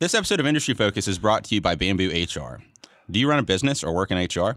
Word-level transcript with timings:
This 0.00 0.14
episode 0.14 0.38
of 0.38 0.46
Industry 0.46 0.74
Focus 0.74 1.08
is 1.08 1.18
brought 1.18 1.42
to 1.42 1.56
you 1.56 1.60
by 1.60 1.74
Bamboo 1.74 2.10
HR. 2.10 2.62
Do 3.10 3.18
you 3.18 3.28
run 3.28 3.40
a 3.40 3.42
business 3.42 3.82
or 3.82 3.92
work 3.92 4.12
in 4.12 4.16
HR? 4.16 4.56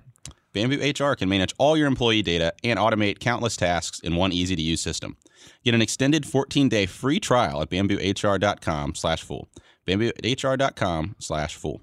Bamboo 0.54 0.78
HR 0.78 1.16
can 1.16 1.30
manage 1.30 1.52
all 1.58 1.76
your 1.76 1.88
employee 1.88 2.22
data 2.22 2.54
and 2.64 2.78
automate 2.78 3.18
countless 3.18 3.58
tasks 3.58 4.00
in 4.02 4.16
one 4.16 4.32
easy 4.32 4.56
to 4.56 4.62
use 4.62 4.82
system. 4.82 5.18
Get 5.64 5.74
an 5.74 5.82
extended 5.82 6.26
14-day 6.26 6.86
free 6.86 7.20
trial 7.20 7.60
at 7.60 7.72
bamboohr.com 7.72 8.94
slash 8.94 9.24
fool. 9.24 9.50
bamboohr.com 9.88 11.16
slash 11.18 11.56
fool. 11.56 11.82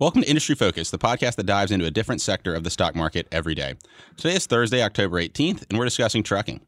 Welcome 0.00 0.22
to 0.22 0.28
Industry 0.28 0.56
Focus, 0.56 0.90
the 0.90 0.98
podcast 0.98 1.36
that 1.36 1.46
dives 1.46 1.70
into 1.70 1.86
a 1.86 1.92
different 1.92 2.20
sector 2.20 2.52
of 2.52 2.64
the 2.64 2.70
stock 2.70 2.96
market 2.96 3.28
every 3.30 3.54
day. 3.54 3.74
Today 4.16 4.34
is 4.34 4.46
Thursday, 4.46 4.82
October 4.82 5.22
18th, 5.22 5.66
and 5.70 5.78
we're 5.78 5.84
discussing 5.84 6.24
trucking. 6.24 6.62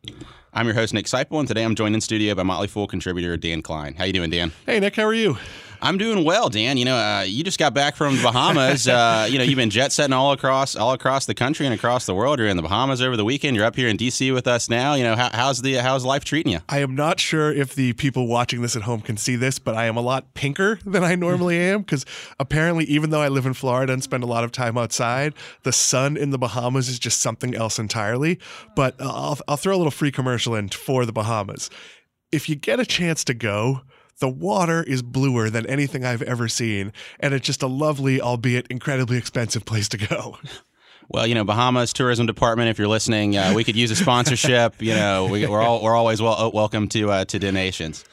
I'm 0.56 0.66
your 0.66 0.76
host, 0.76 0.94
Nick 0.94 1.06
Sciple, 1.06 1.40
and 1.40 1.48
today 1.48 1.64
I'm 1.64 1.74
joined 1.74 1.96
in 1.96 2.00
studio 2.00 2.32
by 2.36 2.44
Motley 2.44 2.68
Fool 2.68 2.86
contributor 2.86 3.36
Dan 3.36 3.60
Kline. 3.60 3.94
How 3.94 4.04
you 4.04 4.12
doing, 4.12 4.30
Dan? 4.30 4.52
Hey, 4.66 4.78
Nick, 4.78 4.94
how 4.94 5.02
are 5.02 5.12
you? 5.12 5.36
I'm 5.84 5.98
doing 5.98 6.24
well, 6.24 6.48
Dan. 6.48 6.78
You 6.78 6.86
know, 6.86 6.96
uh, 6.96 7.24
you 7.26 7.44
just 7.44 7.58
got 7.58 7.74
back 7.74 7.94
from 7.94 8.16
the 8.16 8.22
Bahamas. 8.22 8.88
uh, 8.88 9.28
you 9.30 9.36
know, 9.36 9.44
you've 9.44 9.58
been 9.58 9.68
jet 9.68 9.92
setting 9.92 10.14
all 10.14 10.32
across 10.32 10.74
all 10.76 10.92
across 10.92 11.26
the 11.26 11.34
country 11.34 11.66
and 11.66 11.74
across 11.74 12.06
the 12.06 12.14
world. 12.14 12.38
You're 12.38 12.48
in 12.48 12.56
the 12.56 12.62
Bahamas 12.62 13.02
over 13.02 13.18
the 13.18 13.24
weekend. 13.24 13.54
You're 13.54 13.66
up 13.66 13.76
here 13.76 13.88
in 13.88 13.98
DC 13.98 14.32
with 14.32 14.46
us 14.46 14.70
now. 14.70 14.94
You 14.94 15.04
know, 15.04 15.14
how, 15.14 15.28
how's 15.30 15.60
the 15.60 15.74
how's 15.74 16.02
life 16.02 16.24
treating 16.24 16.52
you? 16.52 16.60
I 16.70 16.78
am 16.78 16.94
not 16.94 17.20
sure 17.20 17.52
if 17.52 17.74
the 17.74 17.92
people 17.92 18.26
watching 18.26 18.62
this 18.62 18.76
at 18.76 18.82
home 18.82 19.02
can 19.02 19.18
see 19.18 19.36
this, 19.36 19.58
but 19.58 19.74
I 19.74 19.84
am 19.84 19.98
a 19.98 20.00
lot 20.00 20.32
pinker 20.32 20.78
than 20.86 21.04
I 21.04 21.16
normally 21.16 21.58
am 21.58 21.82
because 21.82 22.06
apparently, 22.40 22.86
even 22.86 23.10
though 23.10 23.20
I 23.20 23.28
live 23.28 23.44
in 23.44 23.52
Florida 23.52 23.92
and 23.92 24.02
spend 24.02 24.22
a 24.22 24.26
lot 24.26 24.42
of 24.42 24.52
time 24.52 24.78
outside, 24.78 25.34
the 25.64 25.72
sun 25.72 26.16
in 26.16 26.30
the 26.30 26.38
Bahamas 26.38 26.88
is 26.88 26.98
just 26.98 27.20
something 27.20 27.54
else 27.54 27.78
entirely. 27.78 28.40
But 28.74 28.98
uh, 28.98 29.12
I'll, 29.12 29.38
I'll 29.48 29.56
throw 29.58 29.76
a 29.76 29.76
little 29.76 29.90
free 29.90 30.10
commercial 30.10 30.54
in 30.54 30.70
for 30.70 31.04
the 31.04 31.12
Bahamas. 31.12 31.68
If 32.32 32.48
you 32.48 32.56
get 32.56 32.80
a 32.80 32.86
chance 32.86 33.22
to 33.24 33.34
go, 33.34 33.82
the 34.20 34.28
water 34.28 34.82
is 34.82 35.02
bluer 35.02 35.50
than 35.50 35.66
anything 35.66 36.04
I've 36.04 36.22
ever 36.22 36.48
seen, 36.48 36.92
and 37.20 37.34
it's 37.34 37.46
just 37.46 37.62
a 37.62 37.66
lovely, 37.66 38.20
albeit 38.20 38.66
incredibly 38.68 39.16
expensive 39.16 39.64
place 39.64 39.88
to 39.90 39.98
go. 39.98 40.38
Well, 41.08 41.26
you 41.26 41.34
know, 41.34 41.44
Bahamas 41.44 41.92
Tourism 41.92 42.26
Department, 42.26 42.70
if 42.70 42.78
you're 42.78 42.88
listening, 42.88 43.36
uh, 43.36 43.52
we 43.54 43.64
could 43.64 43.76
use 43.76 43.90
a 43.90 43.96
sponsorship. 43.96 44.76
you 44.80 44.94
know, 44.94 45.26
we, 45.26 45.44
are 45.44 45.60
all 45.60 45.82
we're 45.82 45.96
always 45.96 46.22
well 46.22 46.50
welcome 46.52 46.88
to 46.88 47.10
uh, 47.10 47.24
to 47.26 47.38
donations. 47.38 48.04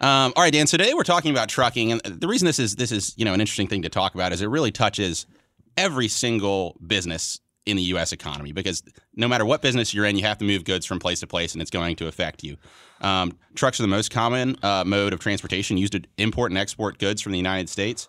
Um, 0.00 0.34
all 0.36 0.42
right, 0.42 0.52
Dan. 0.52 0.66
So 0.66 0.76
today 0.76 0.92
we're 0.92 1.04
talking 1.04 1.30
about 1.30 1.48
trucking, 1.48 1.92
and 1.92 2.00
the 2.02 2.28
reason 2.28 2.44
this 2.44 2.58
is 2.58 2.76
this 2.76 2.92
is 2.92 3.14
you 3.16 3.24
know 3.24 3.32
an 3.32 3.40
interesting 3.40 3.68
thing 3.68 3.82
to 3.82 3.88
talk 3.88 4.14
about 4.14 4.32
is 4.32 4.42
it 4.42 4.48
really 4.48 4.70
touches 4.70 5.26
every 5.76 6.08
single 6.08 6.76
business 6.86 7.40
in 7.64 7.76
the 7.76 7.82
U.S. 7.84 8.12
economy 8.12 8.52
because 8.52 8.82
no 9.14 9.26
matter 9.26 9.44
what 9.44 9.62
business 9.62 9.92
you're 9.92 10.04
in, 10.04 10.16
you 10.16 10.24
have 10.24 10.38
to 10.38 10.44
move 10.44 10.64
goods 10.64 10.86
from 10.86 10.98
place 10.98 11.20
to 11.20 11.26
place, 11.26 11.54
and 11.54 11.62
it's 11.62 11.70
going 11.70 11.96
to 11.96 12.06
affect 12.06 12.44
you. 12.44 12.56
Um, 13.00 13.36
trucks 13.54 13.80
are 13.80 13.82
the 13.82 13.88
most 13.88 14.10
common 14.10 14.56
uh, 14.62 14.84
mode 14.86 15.12
of 15.12 15.20
transportation 15.20 15.76
used 15.76 15.92
to 15.92 16.02
import 16.18 16.50
and 16.50 16.58
export 16.58 16.98
goods 16.98 17.22
from 17.22 17.32
the 17.32 17.38
United 17.38 17.68
States. 17.68 18.08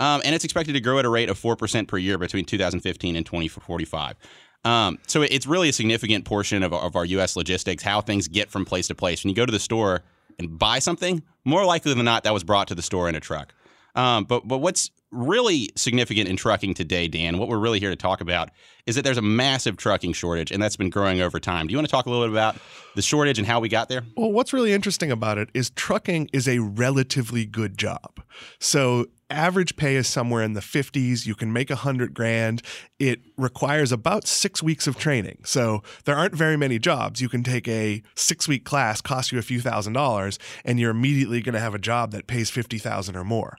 Um, 0.00 0.20
and 0.24 0.34
it's 0.34 0.44
expected 0.44 0.72
to 0.72 0.80
grow 0.80 0.98
at 0.98 1.04
a 1.04 1.08
rate 1.08 1.28
of 1.28 1.38
4% 1.38 1.86
per 1.86 1.98
year 1.98 2.18
between 2.18 2.44
2015 2.44 3.16
and 3.16 3.26
2045. 3.26 4.16
Um, 4.64 4.98
so 5.06 5.22
it's 5.22 5.46
really 5.46 5.68
a 5.68 5.72
significant 5.72 6.24
portion 6.24 6.62
of, 6.62 6.72
of 6.72 6.96
our 6.96 7.04
U.S. 7.04 7.36
logistics, 7.36 7.82
how 7.82 8.00
things 8.00 8.28
get 8.28 8.50
from 8.50 8.64
place 8.64 8.88
to 8.88 8.94
place. 8.94 9.24
When 9.24 9.30
you 9.30 9.34
go 9.34 9.46
to 9.46 9.52
the 9.52 9.60
store 9.60 10.02
and 10.38 10.58
buy 10.58 10.78
something, 10.78 11.22
more 11.44 11.64
likely 11.64 11.94
than 11.94 12.04
not, 12.04 12.24
that 12.24 12.32
was 12.32 12.44
brought 12.44 12.68
to 12.68 12.74
the 12.74 12.82
store 12.82 13.08
in 13.08 13.14
a 13.14 13.20
truck. 13.20 13.54
Um, 13.94 14.24
but 14.24 14.46
but 14.46 14.58
what's 14.58 14.90
really 15.12 15.68
significant 15.76 16.28
in 16.28 16.36
trucking 16.36 16.74
today, 16.74 17.06
Dan, 17.06 17.38
what 17.38 17.48
we're 17.48 17.58
really 17.58 17.78
here 17.78 17.90
to 17.90 17.96
talk 17.96 18.20
about 18.20 18.48
is 18.86 18.96
that 18.96 19.02
there's 19.02 19.18
a 19.18 19.22
massive 19.22 19.76
trucking 19.76 20.14
shortage, 20.14 20.50
and 20.50 20.62
that's 20.62 20.76
been 20.76 20.90
growing 20.90 21.20
over 21.20 21.38
time. 21.38 21.66
Do 21.66 21.72
you 21.72 21.78
want 21.78 21.86
to 21.86 21.92
talk 21.92 22.06
a 22.06 22.10
little 22.10 22.24
bit 22.24 22.32
about 22.32 22.56
the 22.96 23.02
shortage 23.02 23.38
and 23.38 23.46
how 23.46 23.60
we 23.60 23.68
got 23.68 23.88
there? 23.88 24.02
Well, 24.16 24.32
what's 24.32 24.52
really 24.52 24.72
interesting 24.72 25.10
about 25.10 25.38
it 25.38 25.50
is 25.54 25.70
trucking 25.70 26.30
is 26.32 26.48
a 26.48 26.58
relatively 26.58 27.44
good 27.44 27.78
job. 27.78 28.22
So 28.58 29.06
average 29.32 29.76
pay 29.76 29.96
is 29.96 30.06
somewhere 30.06 30.42
in 30.42 30.52
the 30.52 30.60
50s. 30.60 31.26
You 31.26 31.34
can 31.34 31.52
make 31.52 31.70
a 31.70 31.76
hundred 31.76 32.14
grand. 32.14 32.62
It 32.98 33.20
requires 33.36 33.92
about 33.92 34.26
six 34.26 34.62
weeks 34.62 34.86
of 34.86 34.96
training. 34.96 35.42
So 35.44 35.82
there 36.04 36.16
aren't 36.16 36.34
very 36.34 36.56
many 36.56 36.78
jobs. 36.78 37.20
You 37.20 37.28
can 37.28 37.42
take 37.42 37.66
a 37.68 38.02
six 38.14 38.46
week 38.46 38.64
class, 38.64 39.00
cost 39.00 39.32
you 39.32 39.38
a 39.38 39.42
few 39.42 39.60
thousand 39.60 39.94
dollars, 39.94 40.38
and 40.64 40.78
you're 40.78 40.90
immediately 40.90 41.40
going 41.40 41.54
to 41.54 41.60
have 41.60 41.74
a 41.74 41.78
job 41.78 42.12
that 42.12 42.26
pays 42.26 42.50
50,000 42.50 43.16
or 43.16 43.24
more. 43.24 43.56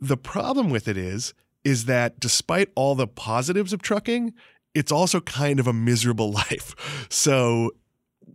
The 0.00 0.16
problem 0.16 0.70
with 0.70 0.88
it 0.88 0.96
is, 0.96 1.34
is 1.62 1.84
that 1.84 2.18
despite 2.18 2.70
all 2.74 2.94
the 2.94 3.06
positives 3.06 3.72
of 3.72 3.82
trucking, 3.82 4.32
it's 4.74 4.92
also 4.92 5.20
kind 5.20 5.60
of 5.60 5.66
a 5.66 5.72
miserable 5.72 6.32
life. 6.32 7.06
So 7.10 7.72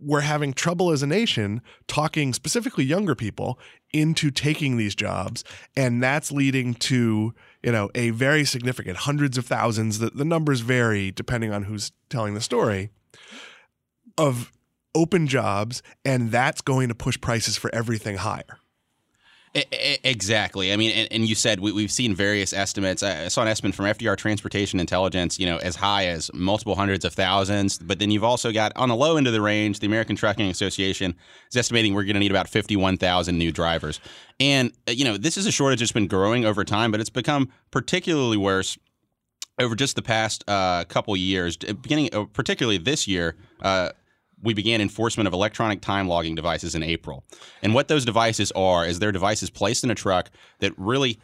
we're 0.00 0.20
having 0.20 0.52
trouble 0.52 0.90
as 0.90 1.02
a 1.02 1.06
nation 1.06 1.60
talking 1.86 2.32
specifically 2.32 2.84
younger 2.84 3.14
people 3.14 3.58
into 3.92 4.30
taking 4.30 4.76
these 4.76 4.94
jobs 4.94 5.44
and 5.76 6.02
that's 6.02 6.30
leading 6.32 6.74
to 6.74 7.34
you 7.62 7.72
know 7.72 7.90
a 7.94 8.10
very 8.10 8.44
significant 8.44 8.98
hundreds 8.98 9.38
of 9.38 9.46
thousands 9.46 9.98
the, 9.98 10.10
the 10.10 10.24
numbers 10.24 10.60
vary 10.60 11.10
depending 11.10 11.52
on 11.52 11.64
who's 11.64 11.92
telling 12.08 12.34
the 12.34 12.40
story 12.40 12.90
of 14.18 14.52
open 14.94 15.26
jobs 15.26 15.82
and 16.04 16.30
that's 16.30 16.60
going 16.60 16.88
to 16.88 16.94
push 16.94 17.20
prices 17.20 17.56
for 17.56 17.74
everything 17.74 18.16
higher 18.16 18.58
Exactly. 19.56 20.72
I 20.72 20.76
mean, 20.76 20.90
and, 20.90 21.08
and 21.10 21.28
you 21.28 21.34
said 21.34 21.60
we, 21.60 21.80
have 21.80 21.90
seen 21.90 22.14
various 22.14 22.52
estimates. 22.52 23.02
I 23.02 23.28
saw 23.28 23.42
an 23.42 23.48
estimate 23.48 23.74
from 23.74 23.86
FTR 23.86 24.16
Transportation 24.16 24.78
Intelligence, 24.78 25.38
you 25.38 25.46
know, 25.46 25.56
as 25.58 25.76
high 25.76 26.06
as 26.06 26.30
multiple 26.34 26.74
hundreds 26.74 27.04
of 27.06 27.14
thousands. 27.14 27.78
But 27.78 27.98
then 27.98 28.10
you've 28.10 28.24
also 28.24 28.52
got 28.52 28.72
on 28.76 28.90
the 28.90 28.96
low 28.96 29.16
end 29.16 29.26
of 29.26 29.32
the 29.32 29.40
range, 29.40 29.78
the 29.80 29.86
American 29.86 30.14
Trucking 30.14 30.50
Association 30.50 31.14
is 31.50 31.56
estimating 31.56 31.94
we're 31.94 32.04
going 32.04 32.14
to 32.14 32.20
need 32.20 32.30
about 32.30 32.48
51,000 32.48 33.38
new 33.38 33.50
drivers. 33.50 33.98
And, 34.38 34.72
uh, 34.86 34.92
you 34.92 35.04
know, 35.04 35.16
this 35.16 35.38
is 35.38 35.46
a 35.46 35.52
shortage 35.52 35.80
that's 35.80 35.92
been 35.92 36.06
growing 36.06 36.44
over 36.44 36.62
time, 36.62 36.90
but 36.90 37.00
it's 37.00 37.10
become 37.10 37.50
particularly 37.70 38.36
worse 38.36 38.76
over 39.58 39.74
just 39.74 39.96
the 39.96 40.02
past 40.02 40.44
uh, 40.48 40.84
couple 40.84 41.16
years, 41.16 41.56
beginning 41.56 42.10
uh, 42.12 42.24
particularly 42.24 42.78
this 42.78 43.08
year. 43.08 43.36
Uh, 43.62 43.90
we 44.42 44.54
began 44.54 44.80
enforcement 44.80 45.26
of 45.26 45.32
electronic 45.32 45.80
time 45.80 46.08
logging 46.08 46.34
devices 46.34 46.74
in 46.74 46.82
April. 46.82 47.24
And 47.62 47.74
what 47.74 47.88
those 47.88 48.04
devices 48.04 48.52
are 48.52 48.86
is 48.86 48.98
they're 48.98 49.12
devices 49.12 49.50
placed 49.50 49.84
in 49.84 49.90
a 49.90 49.94
truck 49.94 50.30
that 50.60 50.72
really 50.76 51.18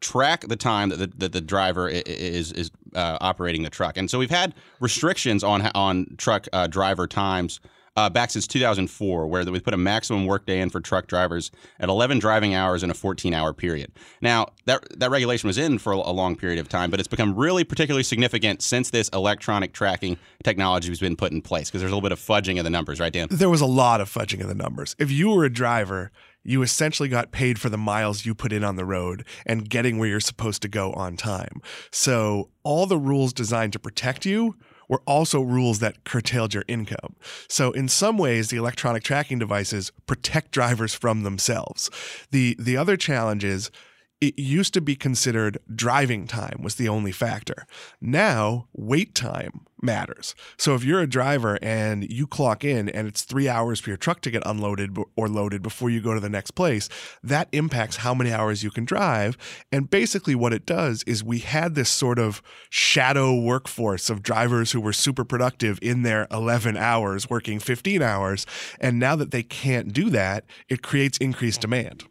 track 0.00 0.46
the 0.46 0.56
time 0.56 0.90
that 0.90 0.96
the, 0.96 1.06
that 1.18 1.32
the 1.32 1.40
driver 1.40 1.88
is 1.88 2.52
is 2.52 2.70
uh, 2.94 3.18
operating 3.20 3.62
the 3.62 3.70
truck. 3.70 3.96
And 3.96 4.10
so 4.10 4.18
we've 4.18 4.30
had 4.30 4.54
restrictions 4.80 5.42
on 5.42 5.62
on 5.74 6.14
truck 6.18 6.46
uh, 6.52 6.66
driver 6.66 7.06
times 7.06 7.60
uh, 7.98 8.08
back 8.08 8.30
since 8.30 8.46
2004, 8.46 9.26
where 9.26 9.44
we 9.44 9.58
put 9.58 9.74
a 9.74 9.76
maximum 9.76 10.24
workday 10.24 10.60
in 10.60 10.70
for 10.70 10.80
truck 10.80 11.08
drivers 11.08 11.50
at 11.80 11.88
11 11.88 12.20
driving 12.20 12.54
hours 12.54 12.84
in 12.84 12.90
a 12.90 12.94
14-hour 12.94 13.52
period. 13.54 13.90
Now, 14.22 14.46
that 14.66 14.86
that 15.00 15.10
regulation 15.10 15.48
was 15.48 15.58
in 15.58 15.78
for 15.78 15.92
a 15.92 16.10
long 16.10 16.36
period 16.36 16.60
of 16.60 16.68
time, 16.68 16.92
but 16.92 17.00
it's 17.00 17.08
become 17.08 17.34
really 17.34 17.64
particularly 17.64 18.04
significant 18.04 18.62
since 18.62 18.90
this 18.90 19.08
electronic 19.08 19.72
tracking 19.72 20.16
technology 20.44 20.88
has 20.90 21.00
been 21.00 21.16
put 21.16 21.32
in 21.32 21.42
place 21.42 21.70
because 21.70 21.80
there's 21.80 21.90
a 21.90 21.94
little 21.94 22.08
bit 22.08 22.12
of 22.12 22.20
fudging 22.20 22.58
of 22.58 22.64
the 22.64 22.70
numbers, 22.70 23.00
right, 23.00 23.12
Dan? 23.12 23.26
There 23.32 23.50
was 23.50 23.60
a 23.60 23.66
lot 23.66 24.00
of 24.00 24.08
fudging 24.08 24.40
of 24.42 24.48
the 24.48 24.54
numbers. 24.54 24.94
If 25.00 25.10
you 25.10 25.30
were 25.30 25.44
a 25.44 25.52
driver, 25.52 26.12
you 26.44 26.62
essentially 26.62 27.08
got 27.08 27.32
paid 27.32 27.60
for 27.60 27.68
the 27.68 27.76
miles 27.76 28.24
you 28.24 28.32
put 28.32 28.52
in 28.52 28.62
on 28.62 28.76
the 28.76 28.84
road 28.84 29.24
and 29.44 29.68
getting 29.68 29.98
where 29.98 30.08
you're 30.08 30.20
supposed 30.20 30.62
to 30.62 30.68
go 30.68 30.92
on 30.92 31.16
time. 31.16 31.60
So 31.90 32.50
all 32.62 32.86
the 32.86 32.96
rules 32.96 33.32
designed 33.32 33.72
to 33.72 33.80
protect 33.80 34.24
you 34.24 34.54
were 34.88 35.02
also 35.06 35.40
rules 35.40 35.78
that 35.80 36.04
curtailed 36.04 36.54
your 36.54 36.64
income. 36.66 37.14
So 37.48 37.72
in 37.72 37.88
some 37.88 38.18
ways, 38.18 38.48
the 38.48 38.56
electronic 38.56 39.02
tracking 39.02 39.38
devices 39.38 39.92
protect 40.06 40.50
drivers 40.50 40.94
from 40.94 41.22
themselves. 41.22 41.90
The 42.30 42.56
the 42.58 42.76
other 42.76 42.96
challenge 42.96 43.44
is 43.44 43.70
it 44.20 44.38
used 44.38 44.74
to 44.74 44.80
be 44.80 44.96
considered 44.96 45.58
driving 45.74 46.26
time 46.26 46.60
was 46.62 46.74
the 46.74 46.88
only 46.88 47.12
factor. 47.12 47.66
Now, 48.00 48.66
wait 48.72 49.14
time 49.14 49.60
matters. 49.80 50.34
So 50.56 50.74
if 50.74 50.82
you're 50.82 51.00
a 51.00 51.06
driver 51.06 51.56
and 51.62 52.10
you 52.10 52.26
clock 52.26 52.64
in 52.64 52.88
and 52.88 53.06
it's 53.06 53.22
three 53.22 53.48
hours 53.48 53.78
for 53.78 53.90
your 53.90 53.96
truck 53.96 54.20
to 54.22 54.30
get 54.30 54.42
unloaded 54.44 54.96
or 55.16 55.28
loaded 55.28 55.62
before 55.62 55.88
you 55.88 56.00
go 56.00 56.14
to 56.14 56.20
the 56.20 56.28
next 56.28 56.52
place, 56.52 56.88
that 57.22 57.48
impacts 57.52 57.98
how 57.98 58.12
many 58.12 58.32
hours 58.32 58.64
you 58.64 58.72
can 58.72 58.84
drive. 58.84 59.38
And 59.70 59.88
basically, 59.88 60.34
what 60.34 60.52
it 60.52 60.66
does 60.66 61.04
is 61.04 61.22
we 61.22 61.38
had 61.38 61.76
this 61.76 61.88
sort 61.88 62.18
of 62.18 62.42
shadow 62.70 63.38
workforce 63.40 64.10
of 64.10 64.24
drivers 64.24 64.72
who 64.72 64.80
were 64.80 64.92
super 64.92 65.24
productive 65.24 65.78
in 65.80 66.02
their 66.02 66.26
11 66.32 66.76
hours, 66.76 67.30
working 67.30 67.60
15 67.60 68.02
hours. 68.02 68.46
And 68.80 68.98
now 68.98 69.14
that 69.14 69.30
they 69.30 69.44
can't 69.44 69.92
do 69.92 70.10
that, 70.10 70.44
it 70.68 70.82
creates 70.82 71.18
increased 71.18 71.60
demand. 71.60 72.04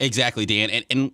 Exactly, 0.00 0.46
Dan. 0.46 0.70
And, 0.70 0.86
and 0.88 1.12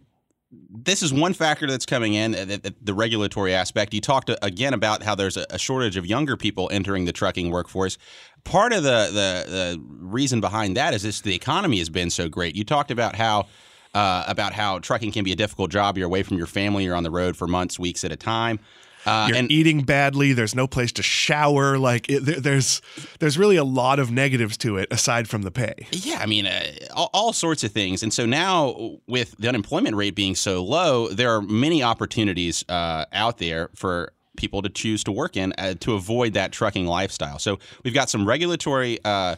this 0.51 1.03
is 1.03 1.13
one 1.13 1.35
factor 1.35 1.67
that's 1.67 1.85
coming 1.85 2.15
in 2.15 2.33
the, 2.33 2.75
the 2.81 2.95
regulatory 2.95 3.55
aspect. 3.55 3.93
You 3.93 4.01
talked 4.01 4.31
uh, 4.31 4.37
again 4.41 4.73
about 4.73 5.03
how 5.03 5.15
there's 5.15 5.37
a, 5.37 5.59
shortage 5.59 5.97
of 5.97 6.07
younger 6.07 6.37
people 6.37 6.71
entering 6.73 7.05
the 7.05 7.13
trucking 7.13 7.51
workforce. 7.51 7.99
Part 8.45 8.73
of 8.73 8.83
the, 8.83 9.11
the, 9.13 9.51
the 9.51 9.83
reason 9.87 10.41
behind 10.41 10.77
that 10.77 10.95
is 10.95 11.03
this 11.03 11.21
the 11.21 11.35
economy 11.35 11.79
has 11.79 11.91
been 11.91 12.09
so 12.09 12.29
great. 12.29 12.57
You 12.57 12.65
talked 12.65 12.91
about 12.91 13.17
how 13.17 13.47
uh, 13.95 14.23
about 14.29 14.53
how 14.53 14.79
trucking 14.79 15.13
can 15.13 15.25
be 15.25 15.33
a 15.33 15.37
difficult 15.37 15.71
job. 15.71 15.97
You're 15.97 16.07
away 16.07 16.23
from 16.23 16.37
your 16.37 16.47
family. 16.47 16.85
You're 16.85 16.95
on 16.95 17.03
the 17.03 17.11
road 17.11 17.37
for 17.37 17.47
months 17.47 17.79
weeks 17.79 18.05
at 18.05 18.13
a 18.13 18.17
time 18.17 18.61
Uh, 19.09 19.29
You're 19.29 19.37
and 19.39 19.51
eating 19.51 19.83
badly. 19.83 20.35
There's 20.35 20.55
no 20.55 20.67
place 20.67 20.93
to 20.93 21.03
shower. 21.03 21.79
Like 21.79 22.11
it, 22.11 22.25
there, 22.25 22.41
there's 22.41 22.83
there's 23.21 23.39
really 23.39 23.57
a 23.57 23.65
lot 23.65 23.99
of 23.99 24.11
negatives 24.11 24.57
to 24.59 24.77
it 24.77 24.93
aside 24.93 25.29
from 25.29 25.43
the 25.43 25.51
pay. 25.51 25.75
Yeah, 25.93 26.19
I 26.21 26.27
mean, 26.27 26.47
uh, 26.47 26.73
all, 26.95 27.11
all 27.15 27.33
sorts 27.33 27.65
of 27.65 27.73
things. 27.73 28.03
And 28.03 28.13
so 28.13 28.27
now, 28.27 28.99
with 29.07 29.35
the 29.39 29.49
unemployment 29.49 29.97
rate 29.97 30.15
being 30.15 30.35
so 30.35 30.63
low, 30.63 31.09
there 31.09 31.31
are 31.35 31.41
many 31.41 31.83
opportunities 31.83 32.65
uh, 32.69 33.07
out 33.13 33.39
there 33.39 33.71
for 33.75 34.13
people 34.37 34.63
to 34.63 34.69
choose 34.69 35.03
to 35.05 35.13
work 35.13 35.37
in 35.37 35.53
uh, 35.59 35.75
to 35.81 35.95
avoid 35.95 36.35
that 36.35 36.53
trucking 36.53 36.87
lifestyle. 36.87 37.39
So 37.39 37.59
we've 37.85 37.95
got 37.95 38.11
some 38.11 38.27
regulatory 38.27 38.99
uh, 39.05 39.37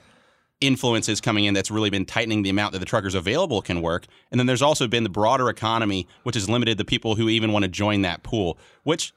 influences 0.60 1.20
coming 1.20 1.44
in 1.44 1.54
that's 1.54 1.70
really 1.70 1.90
been 1.90 2.04
tightening 2.04 2.42
the 2.42 2.50
amount 2.50 2.72
that 2.72 2.80
the 2.80 2.84
truckers 2.84 3.14
available 3.14 3.62
can 3.62 3.80
work. 3.80 4.06
And 4.30 4.38
then 4.38 4.46
there's 4.46 4.62
also 4.62 4.86
been 4.86 5.04
the 5.04 5.10
broader 5.10 5.48
economy, 5.48 6.06
which 6.22 6.34
has 6.34 6.48
limited 6.48 6.76
the 6.76 6.84
people 6.84 7.14
who 7.14 7.28
even 7.28 7.52
want 7.52 7.62
to 7.62 7.68
join 7.68 8.02
that 8.02 8.22
pool, 8.22 8.58
which 8.82 9.14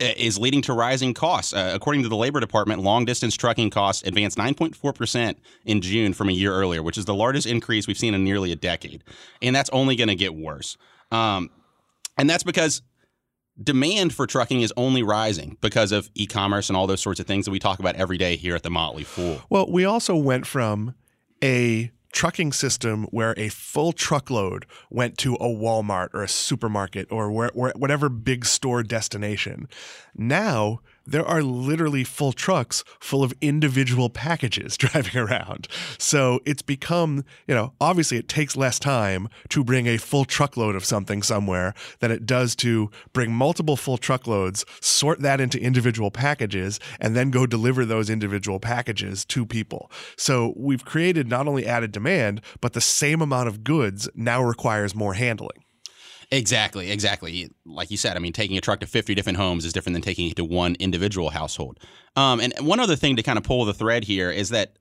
is 0.00 0.38
leading 0.38 0.62
to 0.62 0.72
rising 0.72 1.14
costs. 1.14 1.52
Uh, 1.52 1.70
according 1.74 2.02
to 2.02 2.08
the 2.08 2.16
Labor 2.16 2.40
Department, 2.40 2.82
long 2.82 3.04
distance 3.04 3.36
trucking 3.36 3.70
costs 3.70 4.02
advanced 4.06 4.36
9.4% 4.36 5.36
in 5.64 5.80
June 5.80 6.12
from 6.12 6.28
a 6.28 6.32
year 6.32 6.52
earlier, 6.52 6.82
which 6.82 6.98
is 6.98 7.04
the 7.04 7.14
largest 7.14 7.46
increase 7.46 7.86
we've 7.86 7.98
seen 7.98 8.14
in 8.14 8.24
nearly 8.24 8.50
a 8.52 8.56
decade. 8.56 9.04
And 9.40 9.54
that's 9.54 9.70
only 9.70 9.96
going 9.96 10.08
to 10.08 10.16
get 10.16 10.34
worse. 10.34 10.76
Um, 11.12 11.50
and 12.18 12.28
that's 12.28 12.42
because 12.42 12.82
demand 13.62 14.12
for 14.12 14.26
trucking 14.26 14.62
is 14.62 14.72
only 14.76 15.02
rising 15.02 15.56
because 15.60 15.92
of 15.92 16.10
e-commerce 16.14 16.68
and 16.68 16.76
all 16.76 16.86
those 16.86 17.00
sorts 17.00 17.20
of 17.20 17.26
things 17.26 17.44
that 17.44 17.52
we 17.52 17.60
talk 17.60 17.78
about 17.78 17.94
every 17.94 18.18
day 18.18 18.36
here 18.36 18.56
at 18.56 18.64
the 18.64 18.70
Motley 18.70 19.04
Fool. 19.04 19.40
Well, 19.48 19.70
we 19.70 19.84
also 19.84 20.16
went 20.16 20.46
from 20.46 20.94
a 21.42 21.92
trucking 22.14 22.52
system 22.52 23.04
where 23.10 23.34
a 23.36 23.48
full 23.48 23.92
truckload 23.92 24.64
went 24.88 25.18
to 25.18 25.34
a 25.34 25.48
Walmart 25.48 26.14
or 26.14 26.22
a 26.22 26.28
supermarket 26.28 27.10
or 27.10 27.30
where, 27.30 27.50
where, 27.54 27.72
whatever 27.74 28.08
big 28.08 28.46
store 28.46 28.82
destination. 28.84 29.68
Now 30.16 30.80
there 31.06 31.26
are 31.26 31.42
literally 31.42 32.04
full 32.04 32.32
trucks 32.32 32.84
full 33.00 33.22
of 33.22 33.34
individual 33.40 34.10
packages 34.10 34.76
driving 34.78 35.16
around. 35.16 35.68
So 35.98 36.40
it's 36.44 36.62
become, 36.62 37.24
you 37.46 37.54
know, 37.54 37.72
obviously 37.80 38.18
it 38.18 38.28
takes 38.28 38.56
less 38.56 38.78
time 38.78 39.28
to 39.50 39.64
bring 39.64 39.86
a 39.86 39.98
full 39.98 40.24
truckload 40.24 40.74
of 40.74 40.84
something 40.84 41.22
somewhere 41.22 41.74
than 42.00 42.10
it 42.10 42.26
does 42.26 42.56
to 42.56 42.90
bring 43.12 43.32
multiple 43.32 43.76
full 43.76 43.98
truckloads, 43.98 44.64
sort 44.80 45.20
that 45.20 45.40
into 45.40 45.60
individual 45.60 46.10
packages, 46.10 46.80
and 47.00 47.16
then 47.16 47.30
go 47.30 47.46
deliver 47.46 47.84
those 47.84 48.10
individual 48.10 48.60
packages 48.60 49.24
to 49.26 49.46
people. 49.46 49.90
So 50.16 50.54
we've 50.56 50.84
created 50.84 51.28
not 51.28 51.46
only 51.46 51.66
added 51.66 51.92
demand, 51.92 52.40
but 52.60 52.72
the 52.72 52.80
same 52.80 53.20
amount 53.20 53.48
of 53.48 53.64
goods 53.64 54.08
now 54.14 54.42
requires 54.42 54.94
more 54.94 55.14
handling. 55.14 55.64
Exactly, 56.30 56.90
exactly. 56.90 57.50
Like 57.64 57.90
you 57.90 57.96
said, 57.96 58.16
I 58.16 58.20
mean, 58.20 58.32
taking 58.32 58.56
a 58.56 58.60
truck 58.60 58.80
to 58.80 58.86
50 58.86 59.14
different 59.14 59.38
homes 59.38 59.64
is 59.64 59.72
different 59.72 59.94
than 59.94 60.02
taking 60.02 60.28
it 60.28 60.36
to 60.36 60.44
one 60.44 60.76
individual 60.78 61.30
household. 61.30 61.78
Um, 62.16 62.40
and 62.40 62.54
one 62.60 62.80
other 62.80 62.96
thing 62.96 63.16
to 63.16 63.22
kind 63.22 63.38
of 63.38 63.44
pull 63.44 63.64
the 63.64 63.74
thread 63.74 64.04
here 64.04 64.30
is 64.30 64.50
that 64.50 64.76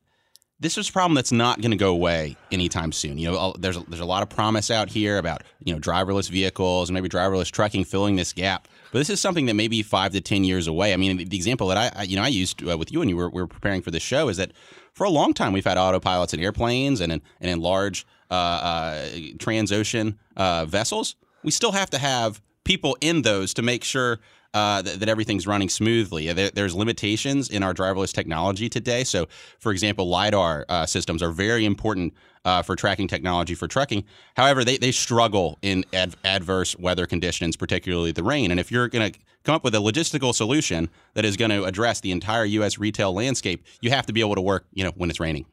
this 0.59 0.77
is 0.77 0.89
a 0.89 0.93
problem 0.93 1.13
that's 1.13 1.31
not 1.31 1.61
going 1.61 1.71
to 1.71 1.77
go 1.77 1.91
away 1.91 2.37
anytime 2.51 2.91
soon. 2.91 3.17
You 3.17 3.31
know, 3.31 3.53
there's 3.59 3.75
a, 3.75 3.83
there's 3.87 3.99
a 3.99 4.05
lot 4.05 4.23
of 4.23 4.29
promise 4.29 4.71
out 4.71 4.89
here 4.89 5.17
about 5.17 5.43
you 5.63 5.73
know 5.73 5.79
driverless 5.79 6.29
vehicles 6.29 6.89
and 6.89 6.93
maybe 6.93 7.09
driverless 7.09 7.51
trucking 7.51 7.83
filling 7.83 8.15
this 8.15 8.31
gap. 8.31 8.67
But 8.91 8.99
this 8.99 9.09
is 9.09 9.19
something 9.19 9.47
that 9.47 9.55
may 9.55 9.67
be 9.67 9.83
five 9.83 10.13
to 10.13 10.21
ten 10.21 10.43
years 10.43 10.67
away. 10.67 10.93
I 10.93 10.97
mean, 10.97 11.17
the, 11.17 11.35
example 11.35 11.67
that 11.67 11.77
I, 11.77 12.01
I, 12.01 12.03
you 12.03 12.15
know 12.15 12.23
I 12.23 12.29
used 12.29 12.67
uh, 12.67 12.77
with 12.77 12.91
you 12.91 13.01
and 13.01 13.09
you 13.09 13.17
were, 13.17 13.29
we 13.29 13.41
were 13.41 13.47
preparing 13.47 13.81
for 13.81 13.91
this 13.91 14.03
show 14.03 14.29
is 14.29 14.37
that 14.37 14.51
for 14.93 15.03
a 15.03 15.09
long 15.09 15.33
time 15.33 15.51
we've 15.51 15.65
had 15.65 15.77
autopilots 15.77 16.33
in 16.33 16.39
airplanes 16.39 17.01
and 17.01 17.11
in, 17.11 17.21
and 17.41 17.51
in 17.51 17.59
large 17.59 18.05
uh, 18.31 18.33
uh, 18.33 19.05
transocean 19.37 20.15
uh, 20.37 20.65
vessels 20.65 21.15
we 21.43 21.51
still 21.51 21.71
have 21.71 21.89
to 21.91 21.97
have 21.97 22.41
people 22.63 22.97
in 23.01 23.21
those 23.21 23.53
to 23.55 23.61
make 23.61 23.83
sure 23.83 24.19
uh, 24.53 24.81
that, 24.83 24.99
that, 24.99 25.09
everything's 25.09 25.47
running 25.47 25.67
smoothly. 25.67 26.31
There, 26.31 26.51
there's 26.51 26.75
limitations 26.75 27.49
in 27.49 27.63
our 27.63 27.73
driverless 27.73 28.13
technology 28.13 28.69
today. 28.69 29.03
So, 29.03 29.27
for 29.59 29.71
example, 29.71 30.07
LiDAR 30.07 30.65
uh, 30.69 30.85
systems 30.85 31.23
are 31.23 31.31
very 31.31 31.65
important 31.65 32.13
uh, 32.45 32.61
for 32.61 32.75
tracking 32.75 33.07
technology 33.07 33.55
for 33.55 33.67
trucking. 33.67 34.03
However, 34.35 34.63
they, 34.63 34.77
they 34.77 34.91
struggle 34.91 35.57
in 35.63 35.85
ad- 35.91 36.15
adverse 36.23 36.77
weather 36.77 37.07
conditions, 37.07 37.55
particularly 37.55 38.11
the 38.11 38.23
rain. 38.23 38.51
And 38.51 38.59
if 38.59 38.71
you're 38.71 38.87
going 38.89 39.11
to 39.11 39.19
come 39.43 39.55
up 39.55 39.63
with 39.63 39.73
a 39.75 39.79
logistical 39.79 40.35
solution 40.35 40.89
that 41.15 41.25
is 41.25 41.37
going 41.37 41.51
to 41.51 41.63
address 41.63 42.01
the 42.01 42.11
entire 42.11 42.45
U.S. 42.45 42.77
retail 42.77 43.13
landscape, 43.13 43.65
you 43.81 43.89
have 43.89 44.05
to 44.05 44.13
be 44.13 44.19
able 44.19 44.35
to 44.35 44.41
work, 44.41 44.65
you 44.73 44.83
know, 44.83 44.91
when 44.95 45.09
it's 45.09 45.19
raining. 45.19 45.45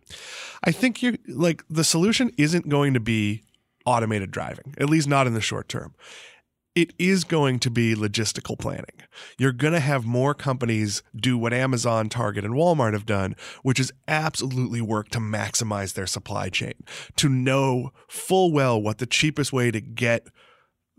I 0.62 0.72
think 0.72 1.02
you 1.02 1.16
like 1.26 1.64
the 1.70 1.84
solution 1.84 2.32
isn't 2.36 2.68
going 2.68 2.94
to 2.94 3.00
be 3.00 3.42
automated 3.84 4.30
driving, 4.30 4.74
at 4.78 4.90
least 4.90 5.08
not 5.08 5.26
in 5.26 5.34
the 5.34 5.40
short 5.40 5.68
term. 5.68 5.94
It 6.76 6.92
is 7.00 7.24
going 7.24 7.58
to 7.60 7.70
be 7.70 7.96
logistical 7.96 8.56
planning. 8.56 9.02
You're 9.38 9.50
going 9.50 9.72
to 9.72 9.80
have 9.80 10.06
more 10.06 10.34
companies 10.34 11.02
do 11.16 11.36
what 11.36 11.52
Amazon, 11.52 12.08
Target, 12.08 12.44
and 12.44 12.54
Walmart 12.54 12.92
have 12.92 13.06
done, 13.06 13.34
which 13.62 13.80
is 13.80 13.92
absolutely 14.06 14.80
work 14.80 15.08
to 15.10 15.18
maximize 15.18 15.94
their 15.94 16.06
supply 16.06 16.48
chain, 16.48 16.74
to 17.16 17.28
know 17.28 17.90
full 18.08 18.52
well 18.52 18.80
what 18.80 18.98
the 18.98 19.06
cheapest 19.06 19.52
way 19.52 19.72
to 19.72 19.80
get 19.80 20.28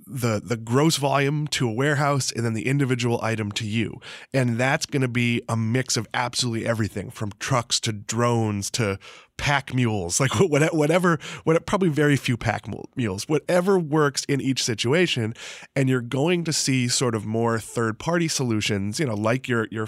the 0.06 0.42
the 0.44 0.58
gross 0.58 0.98
volume 0.98 1.48
to 1.48 1.70
a 1.70 1.72
warehouse 1.72 2.32
and 2.32 2.44
then 2.46 2.54
the 2.54 2.68
individual 2.68 3.20
item 3.22 3.52
to 3.52 3.66
you 3.66 4.00
and 4.34 4.58
that's 4.58 4.86
going 4.86 5.02
to 5.02 5.08
be 5.08 5.42
a 5.48 5.56
mix 5.56 5.96
of 5.96 6.08
absolutely 6.14 6.66
everything 6.66 7.10
from 7.10 7.32
trucks 7.40 7.80
to 7.80 7.94
drones 7.94 8.70
to 8.72 8.98
pack 9.42 9.74
mules, 9.74 10.20
like 10.20 10.32
whatever, 10.40 11.20
what 11.46 11.66
probably 11.66 11.90
very 11.90 12.16
few 12.16 12.38
pack 12.38 12.66
mules, 12.96 13.28
whatever 13.28 13.80
works 13.80 14.24
in 14.26 14.40
each 14.40 14.64
situation. 14.64 15.34
And 15.76 15.90
you're 15.90 16.00
going 16.00 16.44
to 16.44 16.54
see 16.54 16.88
sort 16.88 17.16
of 17.16 17.26
more 17.26 17.58
third 17.58 17.98
party 17.98 18.28
solutions, 18.28 19.00
you 19.00 19.08
know, 19.08 19.16
like 19.16 19.48
your, 19.48 19.68
your, 19.72 19.88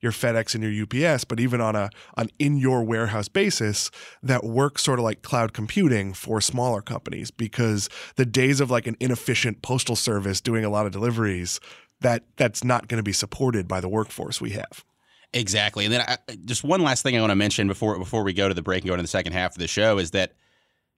your 0.00 0.10
FedEx 0.10 0.54
and 0.54 0.64
your 0.64 0.84
UPS, 0.84 1.24
but 1.24 1.38
even 1.38 1.60
on 1.60 1.76
a, 1.76 1.90
an 2.16 2.30
in 2.38 2.56
your 2.56 2.82
warehouse 2.82 3.28
basis 3.28 3.90
that 4.22 4.42
works 4.42 4.82
sort 4.82 4.98
of 4.98 5.04
like 5.04 5.20
cloud 5.20 5.52
computing 5.52 6.14
for 6.14 6.40
smaller 6.40 6.80
companies 6.80 7.30
because 7.30 7.90
the 8.16 8.24
days 8.24 8.58
of 8.58 8.70
like 8.70 8.86
an 8.86 8.96
inefficient 9.00 9.60
postal 9.60 9.96
service 9.96 10.40
doing 10.40 10.64
a 10.64 10.70
lot 10.70 10.86
of 10.86 10.92
deliveries, 10.92 11.60
that 12.00 12.24
that's 12.36 12.64
not 12.64 12.88
going 12.88 12.98
to 12.98 13.04
be 13.04 13.12
supported 13.12 13.68
by 13.68 13.82
the 13.82 13.88
workforce 13.88 14.40
we 14.40 14.50
have. 14.50 14.82
Exactly. 15.34 15.84
And 15.84 15.92
then 15.92 16.00
I, 16.02 16.16
just 16.44 16.62
one 16.62 16.80
last 16.80 17.02
thing 17.02 17.16
I 17.16 17.20
want 17.20 17.32
to 17.32 17.36
mention 17.36 17.66
before 17.66 17.98
before 17.98 18.22
we 18.22 18.32
go 18.32 18.48
to 18.48 18.54
the 18.54 18.62
break 18.62 18.82
and 18.82 18.88
go 18.88 18.96
to 18.96 19.02
the 19.02 19.08
second 19.08 19.32
half 19.32 19.52
of 19.52 19.58
the 19.58 19.68
show 19.68 19.98
is 19.98 20.12
that 20.12 20.32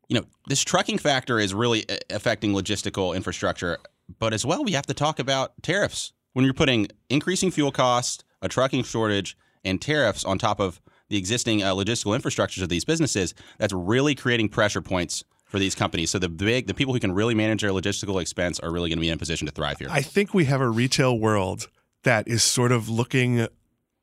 you 0.09 0.19
know 0.19 0.27
this 0.47 0.63
trucking 0.63 0.99
factor 0.99 1.41
is 1.41 1.55
really 1.55 1.89
uh, 1.89 1.97
affecting 2.11 2.53
logistical 2.53 3.17
infrastructure, 3.17 3.79
but 4.19 4.33
as 4.33 4.45
well 4.45 4.63
we 4.63 4.73
have 4.73 4.87
to 4.87 4.95
talk 4.95 5.19
about 5.19 5.53
tariffs. 5.63 6.13
When 6.35 6.45
you're 6.45 6.55
putting 6.55 6.89
increasing 7.09 7.51
fuel 7.51 7.73
costs, 7.73 8.23
a 8.43 8.49
trucking 8.49 8.85
shortage, 8.85 9.39
and 9.65 9.81
tariffs 9.81 10.23
on 10.23 10.39
top 10.39 10.61
of 10.61 10.83
the 11.09 11.17
existing 11.17 11.63
uh, 11.63 11.73
logistical 11.73 12.19
infrastructures 12.19 12.63
of 12.63 12.69
these 12.69 12.85
businesses, 12.85 13.35
that's 13.59 13.73
really 13.73 14.15
creating 14.15 14.51
pressure 14.51 14.83
points 14.83 15.25
for 15.47 15.59
these 15.59 15.75
companies. 15.75 16.11
So 16.11 16.19
the 16.19 16.29
big, 16.29 16.67
the 16.67 16.75
people 16.75 16.93
who 16.93 17.01
can 17.01 17.13
really 17.13 17.35
manage 17.35 17.63
their 17.63 17.71
logistical 17.71 18.21
expense 18.21 18.61
are 18.61 18.71
really 18.71 18.91
going 18.91 18.99
to 18.99 19.01
be 19.01 19.09
in 19.09 19.15
a 19.15 19.19
position 19.19 19.47
to 19.47 19.53
thrive 19.53 19.79
here. 19.79 19.89
I 19.91 20.03
think 20.03 20.35
we 20.35 20.45
have 20.47 20.61
a 20.61 20.69
retail 20.69 21.19
world 21.19 21.69
that 22.03 22.29
is 22.29 22.43
sort 22.45 22.73
of 22.73 22.89
looking 22.89 23.47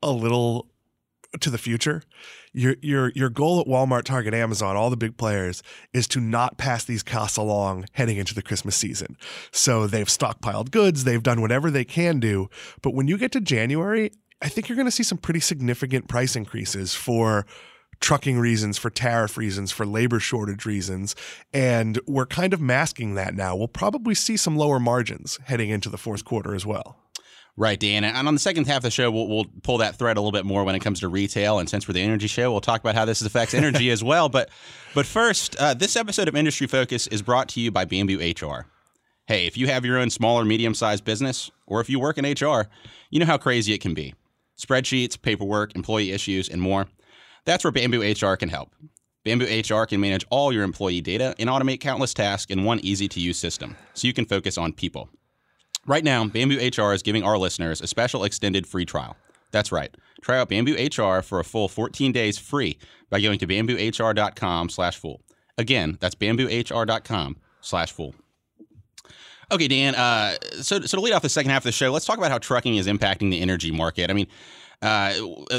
a 0.04 0.10
little 0.10 0.68
to 1.40 1.50
the 1.50 1.58
future. 1.58 2.02
Your 2.52 2.76
your 2.80 3.10
your 3.14 3.28
goal 3.28 3.60
at 3.60 3.66
Walmart, 3.66 4.04
Target, 4.04 4.34
Amazon, 4.34 4.76
all 4.76 4.90
the 4.90 4.96
big 4.96 5.16
players 5.16 5.62
is 5.92 6.06
to 6.08 6.20
not 6.20 6.58
pass 6.58 6.84
these 6.84 7.02
costs 7.02 7.36
along 7.36 7.86
heading 7.92 8.16
into 8.16 8.34
the 8.34 8.42
Christmas 8.42 8.76
season. 8.76 9.16
So 9.50 9.86
they've 9.86 10.06
stockpiled 10.06 10.70
goods, 10.70 11.04
they've 11.04 11.22
done 11.22 11.40
whatever 11.40 11.70
they 11.70 11.84
can 11.84 12.20
do, 12.20 12.48
but 12.82 12.94
when 12.94 13.08
you 13.08 13.18
get 13.18 13.32
to 13.32 13.40
January, 13.40 14.12
I 14.40 14.48
think 14.48 14.68
you're 14.68 14.76
going 14.76 14.86
to 14.86 14.92
see 14.92 15.02
some 15.02 15.18
pretty 15.18 15.40
significant 15.40 16.08
price 16.08 16.36
increases 16.36 16.94
for 16.94 17.46
trucking 18.00 18.38
reasons, 18.38 18.76
for 18.76 18.90
tariff 18.90 19.36
reasons, 19.36 19.72
for 19.72 19.86
labor 19.86 20.20
shortage 20.20 20.66
reasons. 20.66 21.16
And 21.52 21.98
we're 22.06 22.26
kind 22.26 22.52
of 22.52 22.60
masking 22.60 23.14
that 23.14 23.34
now. 23.34 23.56
We'll 23.56 23.68
probably 23.68 24.14
see 24.14 24.36
some 24.36 24.56
lower 24.56 24.78
margins 24.78 25.38
heading 25.44 25.70
into 25.70 25.88
the 25.88 25.96
fourth 25.96 26.24
quarter 26.24 26.54
as 26.54 26.66
well. 26.66 27.03
Right, 27.56 27.78
Dan. 27.78 28.02
And 28.02 28.26
on 28.26 28.34
the 28.34 28.40
second 28.40 28.66
half 28.66 28.78
of 28.78 28.82
the 28.82 28.90
show, 28.90 29.12
we'll, 29.12 29.28
we'll, 29.28 29.46
pull 29.62 29.78
that 29.78 29.96
thread 29.96 30.16
a 30.16 30.20
little 30.20 30.32
bit 30.32 30.44
more 30.44 30.64
when 30.64 30.74
it 30.74 30.80
comes 30.80 31.00
to 31.00 31.08
retail. 31.08 31.60
And 31.60 31.68
since 31.68 31.86
we're 31.86 31.94
the 31.94 32.00
energy 32.00 32.26
show, 32.26 32.50
we'll 32.50 32.60
talk 32.60 32.80
about 32.80 32.96
how 32.96 33.04
this 33.04 33.22
affects 33.22 33.54
energy 33.54 33.90
as 33.90 34.02
well. 34.02 34.28
But, 34.28 34.50
but 34.92 35.06
first, 35.06 35.54
uh, 35.56 35.74
this 35.74 35.94
episode 35.94 36.26
of 36.26 36.34
Industry 36.34 36.66
Focus 36.66 37.06
is 37.06 37.22
brought 37.22 37.48
to 37.50 37.60
you 37.60 37.70
by 37.70 37.84
Bamboo 37.84 38.18
HR. 38.18 38.66
Hey, 39.26 39.46
if 39.46 39.56
you 39.56 39.68
have 39.68 39.84
your 39.84 39.98
own 39.98 40.10
small 40.10 40.38
or 40.38 40.44
medium 40.44 40.74
sized 40.74 41.04
business, 41.04 41.50
or 41.66 41.80
if 41.80 41.88
you 41.88 42.00
work 42.00 42.18
in 42.18 42.24
HR, 42.24 42.68
you 43.10 43.20
know 43.20 43.26
how 43.26 43.38
crazy 43.38 43.72
it 43.72 43.80
can 43.80 43.94
be 43.94 44.14
spreadsheets, 44.58 45.20
paperwork, 45.20 45.74
employee 45.74 46.12
issues, 46.12 46.48
and 46.48 46.60
more. 46.60 46.86
That's 47.44 47.64
where 47.64 47.72
Bamboo 47.72 48.02
HR 48.02 48.36
can 48.36 48.48
help. 48.48 48.70
Bamboo 49.24 49.46
HR 49.46 49.84
can 49.86 50.00
manage 50.00 50.24
all 50.30 50.52
your 50.52 50.62
employee 50.64 51.00
data 51.00 51.34
and 51.38 51.48
automate 51.48 51.80
countless 51.80 52.14
tasks 52.14 52.52
in 52.52 52.64
one 52.64 52.78
easy 52.80 53.08
to 53.08 53.20
use 53.20 53.38
system 53.38 53.76
so 53.94 54.06
you 54.06 54.12
can 54.12 54.26
focus 54.26 54.58
on 54.58 54.72
people. 54.72 55.08
Right 55.86 56.04
now, 56.04 56.24
Bamboo 56.26 56.56
HR 56.56 56.92
is 56.92 57.02
giving 57.02 57.22
our 57.22 57.36
listeners 57.36 57.80
a 57.80 57.86
special 57.86 58.24
extended 58.24 58.66
free 58.66 58.86
trial. 58.86 59.16
That's 59.50 59.70
right. 59.70 59.94
Try 60.22 60.38
out 60.38 60.48
Bamboo 60.48 60.74
HR 60.74 61.20
for 61.20 61.38
a 61.38 61.44
full 61.44 61.68
14 61.68 62.10
days 62.10 62.38
free 62.38 62.78
by 63.10 63.20
going 63.20 63.38
to 63.38 63.46
bamboohr.com 63.46 64.68
slash 64.70 64.96
fool. 64.96 65.20
Again, 65.58 65.98
that's 66.00 66.14
bamboohr.com 66.14 67.36
slash 67.60 67.92
fool. 67.92 68.14
Okay, 69.52 69.68
Dan. 69.68 69.94
Uh, 69.94 70.36
so, 70.62 70.80
so 70.80 70.96
to 70.96 71.00
lead 71.00 71.12
off 71.12 71.22
the 71.22 71.28
second 71.28 71.50
half 71.50 71.60
of 71.60 71.64
the 71.64 71.72
show, 71.72 71.92
let's 71.92 72.06
talk 72.06 72.16
about 72.16 72.30
how 72.30 72.38
trucking 72.38 72.76
is 72.76 72.86
impacting 72.86 73.30
the 73.30 73.40
energy 73.40 73.70
market. 73.70 74.10
I 74.10 74.14
mean, 74.14 74.26
uh, 74.82 75.14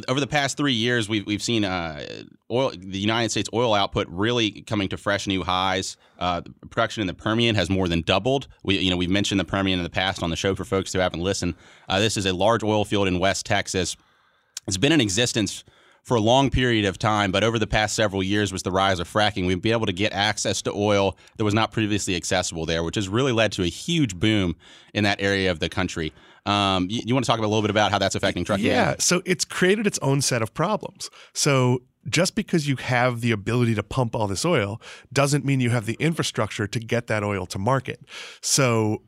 over 0.08 0.20
the 0.20 0.28
past 0.28 0.58
three 0.58 0.74
years, 0.74 1.10
we've 1.10 1.26
we've 1.26 1.42
seen 1.42 1.66
uh, 1.66 2.06
oil, 2.52 2.72
the 2.78 3.00
United 3.00 3.32
States 3.32 3.50
oil 3.54 3.74
output 3.74 4.08
really 4.10 4.62
coming 4.62 4.90
to 4.90 4.98
fresh 4.98 5.28
new 5.28 5.44
highs. 5.44 5.98
Uh, 6.20 6.42
production 6.70 7.02
in 7.02 7.08
the 7.08 7.14
Permian 7.14 7.56
has 7.56 7.70
more 7.70 7.88
than 7.88 8.02
doubled. 8.02 8.48
We, 8.64 8.78
you 8.78 8.90
know, 8.90 8.98
we've 8.98 9.10
mentioned 9.10 9.40
the 9.40 9.46
Permian 9.46 9.80
in 9.80 9.84
the 9.84 9.90
past 9.90 10.22
on 10.24 10.30
the 10.30 10.36
show 10.36 10.56
for 10.56 10.66
folks 10.66 10.94
who 10.94 11.00
haven't 11.00 11.22
listened. 11.22 11.56
Uh, 11.90 12.00
this 12.00 12.18
is 12.18 12.26
a 12.26 12.34
large 12.34 12.64
oil 12.64 12.86
field 12.86 13.08
in 13.08 13.20
West 13.20 13.46
Texas. 13.46 13.98
It's 14.68 14.78
been 14.78 14.92
in 14.92 15.02
existence 15.02 15.64
for 16.06 16.16
a 16.16 16.22
long 16.22 16.52
period 16.52 16.86
of 16.86 17.00
time, 17.00 17.32
but 17.32 17.44
over 17.44 17.58
the 17.58 17.66
past 17.66 17.96
several 17.96 18.22
years, 18.22 18.54
with 18.54 18.62
the 18.62 18.72
rise 18.72 19.00
of 19.00 19.12
fracking, 19.12 19.48
we've 19.48 19.62
been 19.62 19.72
able 19.72 19.88
to 19.88 19.94
get 19.94 20.14
access 20.14 20.62
to 20.62 20.72
oil 20.72 21.18
that 21.38 21.44
was 21.44 21.54
not 21.54 21.72
previously 21.72 22.16
accessible 22.16 22.66
there, 22.68 22.84
which 22.84 22.96
has 22.96 23.10
really 23.10 23.32
led 23.32 23.52
to 23.52 23.64
a 23.64 23.68
huge 23.68 24.16
boom 24.16 24.56
in 24.94 25.04
that 25.04 25.20
area 25.20 25.50
of 25.50 25.60
the 25.60 25.68
country. 25.68 26.14
Um, 26.46 26.86
you, 26.92 27.02
you, 27.08 27.16
want 27.16 27.26
to 27.26 27.32
talk 27.32 27.40
a 27.40 27.42
little 27.42 27.64
bit 27.64 27.72
about 27.72 27.90
how 27.92 27.98
that's 27.98 28.14
affecting 28.14 28.46
trucking? 28.46 28.66
Yeah, 28.66 28.96
so 29.00 29.24
it's 29.26 29.44
created 29.46 29.88
its 29.88 29.98
own 30.04 30.22
set 30.22 30.44
of 30.44 30.54
problems. 30.54 31.10
So 31.34 31.82
just 32.08 32.36
because 32.36 32.68
you 32.68 32.76
have 32.76 33.22
the 33.22 33.32
ability 33.32 33.74
to 33.74 33.82
pump 33.82 34.16
all 34.16 34.28
this 34.28 34.46
oil 34.46 34.80
doesn't 35.12 35.44
mean 35.44 35.60
you 35.60 35.72
have 35.72 35.88
the 35.88 35.98
infrastructure 36.00 36.68
to 36.68 36.80
get 36.80 37.08
that 37.08 37.24
oil 37.24 37.48
to 37.48 37.58
market. 37.58 38.00
So 38.42 39.02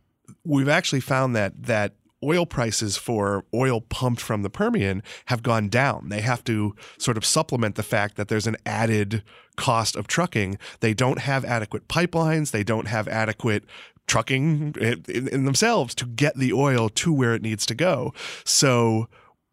we've 0.44 0.68
actually 0.68 1.02
found 1.02 1.36
that 1.36 1.62
that 1.64 1.94
oil 2.24 2.46
prices 2.46 2.98
for 2.98 3.46
oil 3.54 3.82
pumped 3.82 4.22
from 4.22 4.42
the 4.42 4.50
Permian 4.50 5.04
have 5.26 5.44
gone 5.44 5.70
down. 5.70 6.10
They 6.10 6.22
have 6.22 6.44
to 6.46 6.76
sort 6.98 7.18
of 7.18 7.26
supplement 7.26 7.76
the 7.76 7.84
fact 7.84 8.16
that 8.18 8.28
there's 8.28 8.48
an 8.48 8.58
added 8.66 9.24
cost 9.56 9.96
of 9.96 10.08
trucking. 10.08 10.58
They 10.80 10.94
don't 10.94 11.20
have 11.20 11.46
adequate 11.46 11.88
pipelines, 11.88 12.52
they 12.52 12.64
don't 12.64 12.88
have 12.88 13.08
adequate 13.08 13.64
trucking 14.08 14.74
in, 14.80 15.46
themselves 15.46 15.94
to 15.96 16.06
get 16.06 16.36
the 16.38 16.54
oil 16.54 16.90
to 16.90 17.12
where 17.12 17.36
it 17.36 17.42
needs 17.42 17.66
to 17.66 17.76
go. 17.76 18.14
So 18.46 19.10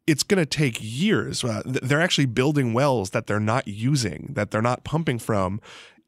it's 0.06 0.23
going 0.23 0.38
to 0.38 0.47
take 0.47 0.78
years. 0.80 1.42
Uh, 1.42 1.62
they're 1.64 2.00
actually 2.00 2.26
building 2.26 2.73
wells 2.73 3.11
that 3.11 3.26
they're 3.26 3.40
not 3.40 3.66
using, 3.66 4.30
that 4.35 4.50
they're 4.50 4.62
not 4.62 4.85
pumping 4.85 5.18
from 5.18 5.61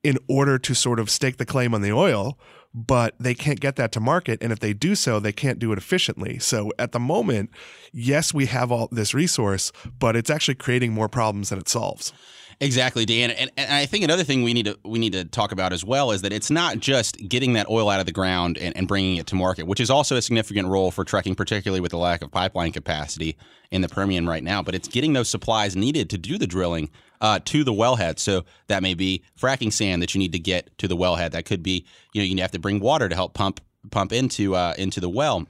in 0.05 0.19
order 0.29 0.59
to 0.59 0.75
sort 0.75 1.01
of 1.01 1.11
stake 1.11 1.39
the 1.39 1.47
claim 1.47 1.75
on 1.75 1.83
the 1.83 1.93
oil 1.93 2.39
but 2.77 3.15
they 3.19 3.35
can't 3.35 3.59
get 3.59 3.77
that 3.77 3.91
to 3.93 4.01
market. 4.01 4.39
And 4.43 4.53
if 4.53 4.61
they 4.61 4.75
do 4.75 4.95
so, 4.95 5.19
they 5.19 5.33
can't 5.33 5.59
do 5.59 5.73
it 5.73 5.79
efficiently. 5.79 6.39
So 6.39 6.71
at 6.79 6.93
the 6.93 7.01
moment, 7.01 7.51
yes, 7.91 8.35
we 8.35 8.47
have 8.47 8.71
all 8.71 8.89
this 8.93 9.15
resource, 9.15 9.73
but 9.99 10.15
it's 10.15 10.29
actually 10.29 10.57
creating 10.57 10.93
more 10.93 11.09
problems 11.09 11.49
than 11.49 11.59
it 11.59 11.69
solves. 11.69 12.13
Exactly, 12.61 13.05
Dan. 13.05 13.31
And, 13.33 13.51
and 13.59 13.71
I 13.71 13.85
think 13.85 14.03
another 14.03 14.25
thing 14.25 14.43
we 14.43 14.55
need 14.55 14.65
to 14.65 14.79
we 14.83 14.99
need 14.99 15.13
to 15.13 15.25
talk 15.25 15.53
about 15.53 15.75
as 15.75 15.85
well 15.85 16.11
is 16.11 16.23
that 16.23 16.33
it's 16.33 16.51
not 16.51 16.79
just 16.79 17.17
getting 17.29 17.53
that 17.53 17.69
oil 17.69 17.91
out 17.91 18.01
of 18.01 18.07
the 18.07 18.13
ground 18.13 18.57
and, 18.57 18.75
and 18.75 18.89
bringing 18.89 19.17
it 19.17 19.27
to 19.27 19.35
market, 19.35 19.67
which 19.67 19.79
is 19.79 19.91
also 19.91 20.17
a 20.17 20.23
significant 20.23 20.69
role 20.69 20.91
for 20.91 21.05
trucking, 21.05 21.35
particularly 21.35 21.81
with 21.81 21.91
the 21.91 21.99
lack 21.99 22.23
of 22.23 22.31
pipeline 22.31 22.73
capacity 22.73 23.37
in 23.71 23.83
the 23.83 23.89
Permian 23.89 24.27
right 24.27 24.43
now. 24.43 24.63
But 24.63 24.75
it's 24.75 24.89
getting 24.89 25.13
those 25.13 25.29
supplies 25.29 25.77
needed 25.77 26.09
to 26.11 26.19
do 26.19 26.39
the 26.39 26.47
drilling 26.47 26.89
uh, 27.21 27.41
to 27.45 27.63
the 27.63 27.75
wellhead. 27.75 28.19
So 28.19 28.45
that 28.69 28.83
may 28.83 28.95
be 28.95 29.23
fracking 29.39 29.73
sand 29.73 30.01
that 30.01 30.15
you 30.15 30.19
need 30.19 30.33
to 30.33 30.39
get 30.39 30.77
to 30.79 30.89
the 30.89 30.97
wellhead. 30.97 31.33
That 31.33 31.45
could 31.45 31.63
be 31.63 31.85
you 32.15 32.23
know 32.23 32.25
you 32.25 32.41
have 32.41 32.53
to 32.53 32.59
bring 32.59 32.81
water 32.81 33.11
to 33.11 33.15
help 33.15 33.35
pump 33.35 33.61
pump 33.91 34.13
into 34.13 34.55
uh, 34.55 34.73
into 34.79 34.99
the 34.99 35.11
well. 35.11 35.47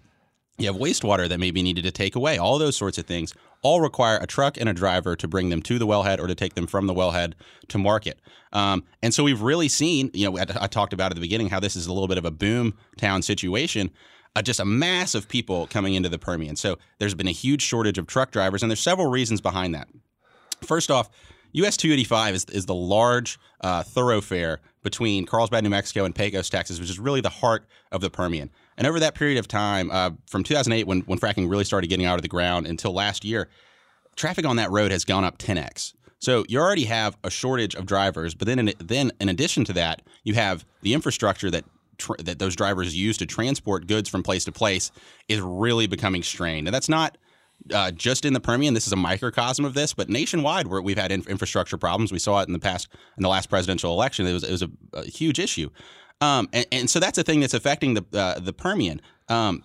You 0.59 0.67
have 0.67 0.77
wastewater 0.77 1.29
that 1.29 1.39
may 1.39 1.53
be 1.53 1.63
needed 1.63 1.85
to 1.85 1.93
take 1.93 2.17
away. 2.17 2.39
All 2.39 2.59
those 2.59 2.77
sorts 2.77 2.99
of 2.99 3.07
things 3.07 3.33
all 3.67 3.81
require 3.81 4.17
a 4.19 4.29
truck 4.29 4.57
and 4.57 4.69
a 4.69 4.73
driver 4.73 5.17
to 5.17 5.27
bring 5.27 5.49
them 5.49 5.61
to 5.61 5.77
the 5.77 5.89
wellhead 5.89 6.21
or 6.21 6.29
to 6.29 6.37
take 6.37 6.55
them 6.55 6.69
from 6.69 6.87
the 6.87 6.95
wellhead 6.95 7.33
to 7.67 7.79
market. 7.79 8.21
Um, 8.53 8.85
and 9.03 9.13
so 9.13 9.25
we've 9.25 9.43
really 9.43 9.67
seen, 9.67 10.09
you 10.15 10.31
know, 10.31 10.39
I, 10.39 10.69
talked 10.69 10.93
about 10.93 11.11
at 11.11 11.17
the 11.17 11.21
beginning 11.21 11.49
how 11.49 11.59
this 11.59 11.75
is 11.75 11.89
a 11.89 11.93
little 11.93 12.07
bit 12.07 12.17
of 12.17 12.25
a 12.25 12.31
boom 12.31 12.75
town 12.97 13.23
situation. 13.23 13.91
Uh, 14.37 14.43
just 14.43 14.61
a 14.61 14.65
mass 14.65 15.17
of 15.17 15.29
people 15.29 15.67
coming 15.67 15.95
into 15.95 16.09
the 16.09 16.19
Permian. 16.19 16.55
So 16.55 16.79
there's 17.01 17.15
been 17.15 17.27
a 17.27 17.33
huge 17.33 17.61
shortage 17.61 17.99
of 17.99 18.07
truck 18.07 18.31
drivers, 18.31 18.63
and 18.63 18.71
there's 18.71 18.79
several 18.79 19.11
reasons 19.11 19.41
behind 19.41 19.75
that. 19.75 19.89
First 20.63 20.89
off, 20.89 21.11
US 21.51 21.77
285 21.77 22.35
is, 22.37 22.45
is 22.45 22.67
the 22.67 22.75
large 22.75 23.37
uh, 23.63 23.83
thoroughfare 23.83 24.61
between 24.85 25.27
Carlsbad, 25.27 25.65
New 25.65 25.71
Mexico, 25.71 26.05
and 26.05 26.15
Pecos, 26.15 26.49
Texas, 26.49 26.79
which 26.79 26.91
is 26.91 27.01
really 27.01 27.21
the 27.21 27.31
heart 27.31 27.67
of 27.91 28.01
the 28.01 28.11
Permian. 28.11 28.49
And 28.79 28.87
over 28.87 29.01
that 29.01 29.15
period 29.15 29.39
of 29.39 29.49
time, 29.49 29.91
uh, 29.91 30.11
from 30.27 30.43
2008, 30.43 30.87
when, 30.87 31.01
when 31.03 31.19
fracking 31.19 31.49
really 31.51 31.65
started 31.65 31.87
getting 31.89 32.07
out 32.07 32.17
of 32.17 32.23
the 32.23 32.29
ground 32.29 32.67
until 32.67 32.93
last 32.93 33.25
year, 33.25 33.49
traffic 34.17 34.45
on 34.45 34.57
that 34.57 34.71
road 34.71 34.91
has 34.91 35.05
gone 35.05 35.25
up 35.25 35.39
10x. 35.39 35.95
So 36.19 36.45
you 36.49 36.59
already 36.59 36.85
have 36.85 37.17
a 37.25 37.31
shortage 37.31 37.75
of 37.75 37.87
drivers, 37.87 38.35
but 38.35 38.47
then 38.47 38.59
in, 38.59 38.73
then 38.79 39.13
in 39.21 39.29
addition 39.29 39.65
to 39.65 39.73
that, 39.75 40.03
you 40.25 40.35
have 40.35 40.65
the 40.83 40.95
infrastructure 40.95 41.51
that 41.51 41.65
that 42.19 42.39
those 42.39 42.55
drivers 42.55 42.95
use 42.95 43.17
to 43.17 43.25
transport 43.25 43.87
goods 43.87 44.07
from 44.09 44.23
place 44.23 44.45
to 44.45 44.53
place 44.53 44.91
is 45.29 45.41
really 45.41 45.87
becoming 45.87 46.23
strained. 46.23 46.69
And 46.69 46.75
that's 46.75 46.91
not 46.91 47.17
uh, 47.73 47.91
just 47.91 48.25
in 48.25 48.33
the 48.33 48.41
Permian. 48.41 48.75
This 48.75 48.87
is 48.87 48.93
a 48.93 48.97
microcosm 48.97 49.65
of 49.65 49.75
this, 49.75 49.95
but 49.95 50.09
nationwide, 50.09 50.67
where 50.67 50.83
we've 50.83 50.99
had 50.99 51.11
infrastructure 51.11 51.79
problems. 51.79 52.13
We 52.13 52.19
saw 52.19 52.41
it 52.41 52.49
in 52.49 52.53
the 52.53 52.59
past 52.59 52.89
in 53.17 53.23
the 53.23 53.29
last 53.29 53.49
presidential 53.49 53.93
election. 53.93 54.27
It 54.27 54.33
was 54.33 54.45
it 54.45 54.51
was 54.51 54.63
a, 54.63 54.71
a 54.93 55.05
huge 55.05 55.39
issue. 55.39 55.71
Um, 56.21 56.49
and, 56.53 56.67
and, 56.73 56.91
so 56.91 56.99
that's 56.99 57.19
a 57.19 57.23
thing 57.23 57.41
that's 57.41 57.55
affecting 57.55 57.95
the 57.95 58.05
uh, 58.15 58.39
the 58.39 58.53
Permian. 58.53 59.03
Um, 59.29 59.63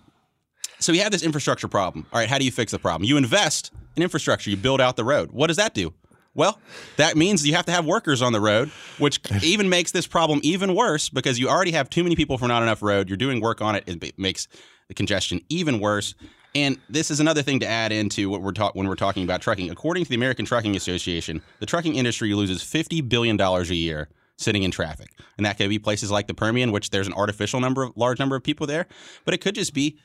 so 0.78 0.92
we 0.92 0.98
have 0.98 1.12
this 1.12 1.22
infrastructure 1.22 1.68
problem. 1.68 2.06
All 2.12 2.18
right, 2.18 2.28
how 2.28 2.38
do 2.38 2.44
you 2.44 2.50
fix 2.50 2.72
the 2.72 2.78
problem? 2.78 3.08
You 3.08 3.16
invest 3.16 3.72
in 3.96 4.02
infrastructure. 4.02 4.50
You 4.50 4.56
build 4.56 4.80
out 4.80 4.96
the 4.96 5.04
road. 5.04 5.32
What 5.32 5.46
does 5.46 5.56
that 5.56 5.74
do? 5.74 5.94
Well, 6.34 6.58
that 6.96 7.16
means 7.16 7.46
you 7.46 7.54
have 7.54 7.66
to 7.66 7.72
have 7.72 7.84
workers 7.84 8.22
on 8.22 8.32
the 8.32 8.40
road, 8.40 8.70
which 8.98 9.20
even 9.42 9.68
makes 9.68 9.92
this 9.92 10.06
problem 10.06 10.40
even 10.42 10.74
worse 10.74 11.08
because 11.08 11.38
you 11.38 11.48
already 11.48 11.72
have 11.72 11.88
too 11.90 12.02
many 12.02 12.16
people 12.16 12.38
for 12.38 12.48
not 12.48 12.62
enough 12.62 12.82
road. 12.82 13.08
You're 13.08 13.18
doing 13.18 13.40
work 13.40 13.60
on 13.60 13.76
it. 13.76 13.84
It 13.86 14.18
makes 14.18 14.48
the 14.88 14.94
congestion 14.94 15.40
even 15.48 15.78
worse. 15.78 16.14
And 16.54 16.78
this 16.88 17.10
is 17.10 17.20
another 17.20 17.42
thing 17.42 17.60
to 17.60 17.66
add 17.66 17.92
into 17.92 18.28
what 18.28 18.42
we're 18.42 18.52
talking 18.52 18.78
when 18.78 18.88
we're 18.88 18.94
talking 18.94 19.24
about 19.24 19.40
trucking. 19.40 19.70
According 19.70 20.04
to 20.04 20.10
the 20.10 20.16
American 20.16 20.44
Trucking 20.44 20.76
Association, 20.76 21.40
the 21.60 21.66
trucking 21.66 21.94
industry 21.94 22.34
loses 22.34 22.62
fifty 22.62 23.00
billion 23.00 23.38
dollars 23.38 23.70
a 23.70 23.74
year 23.74 24.08
sitting 24.38 24.62
in 24.62 24.70
traffic. 24.70 25.08
And 25.36 25.46
that 25.46 25.58
could 25.58 25.68
be 25.68 25.78
places 25.78 26.10
like 26.10 26.26
the 26.26 26.34
Permian, 26.34 26.72
which 26.72 26.90
there's 26.90 27.06
an 27.06 27.12
artificial 27.12 27.60
number 27.60 27.84
of 27.84 27.92
large 27.96 28.18
number 28.18 28.36
of 28.36 28.42
people 28.42 28.66
there, 28.66 28.86
but 29.24 29.34
it 29.34 29.38
could 29.38 29.54
just 29.54 29.74
be 29.74 29.98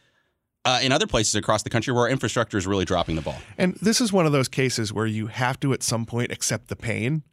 uh, 0.66 0.80
in 0.82 0.92
other 0.92 1.08
places 1.08 1.36
across 1.36 1.64
the 1.64 1.70
country 1.70 1.94
where 1.94 2.08
infrastructure 2.08 2.58
is 2.58 2.68
really 2.68 2.86
dropping 2.86 3.16
the 3.16 3.22
ball. 3.22 3.38
And 3.58 3.76
this 3.82 4.02
is 4.02 4.12
one 4.12 4.26
of 4.26 4.32
those 4.32 4.48
cases 4.48 4.92
where 4.92 5.06
you 5.06 5.28
have 5.28 5.60
to 5.62 5.74
at 5.74 5.82
some 5.82 6.06
point 6.06 6.32
accept 6.32 6.68
the 6.68 6.76
pain. 6.76 7.24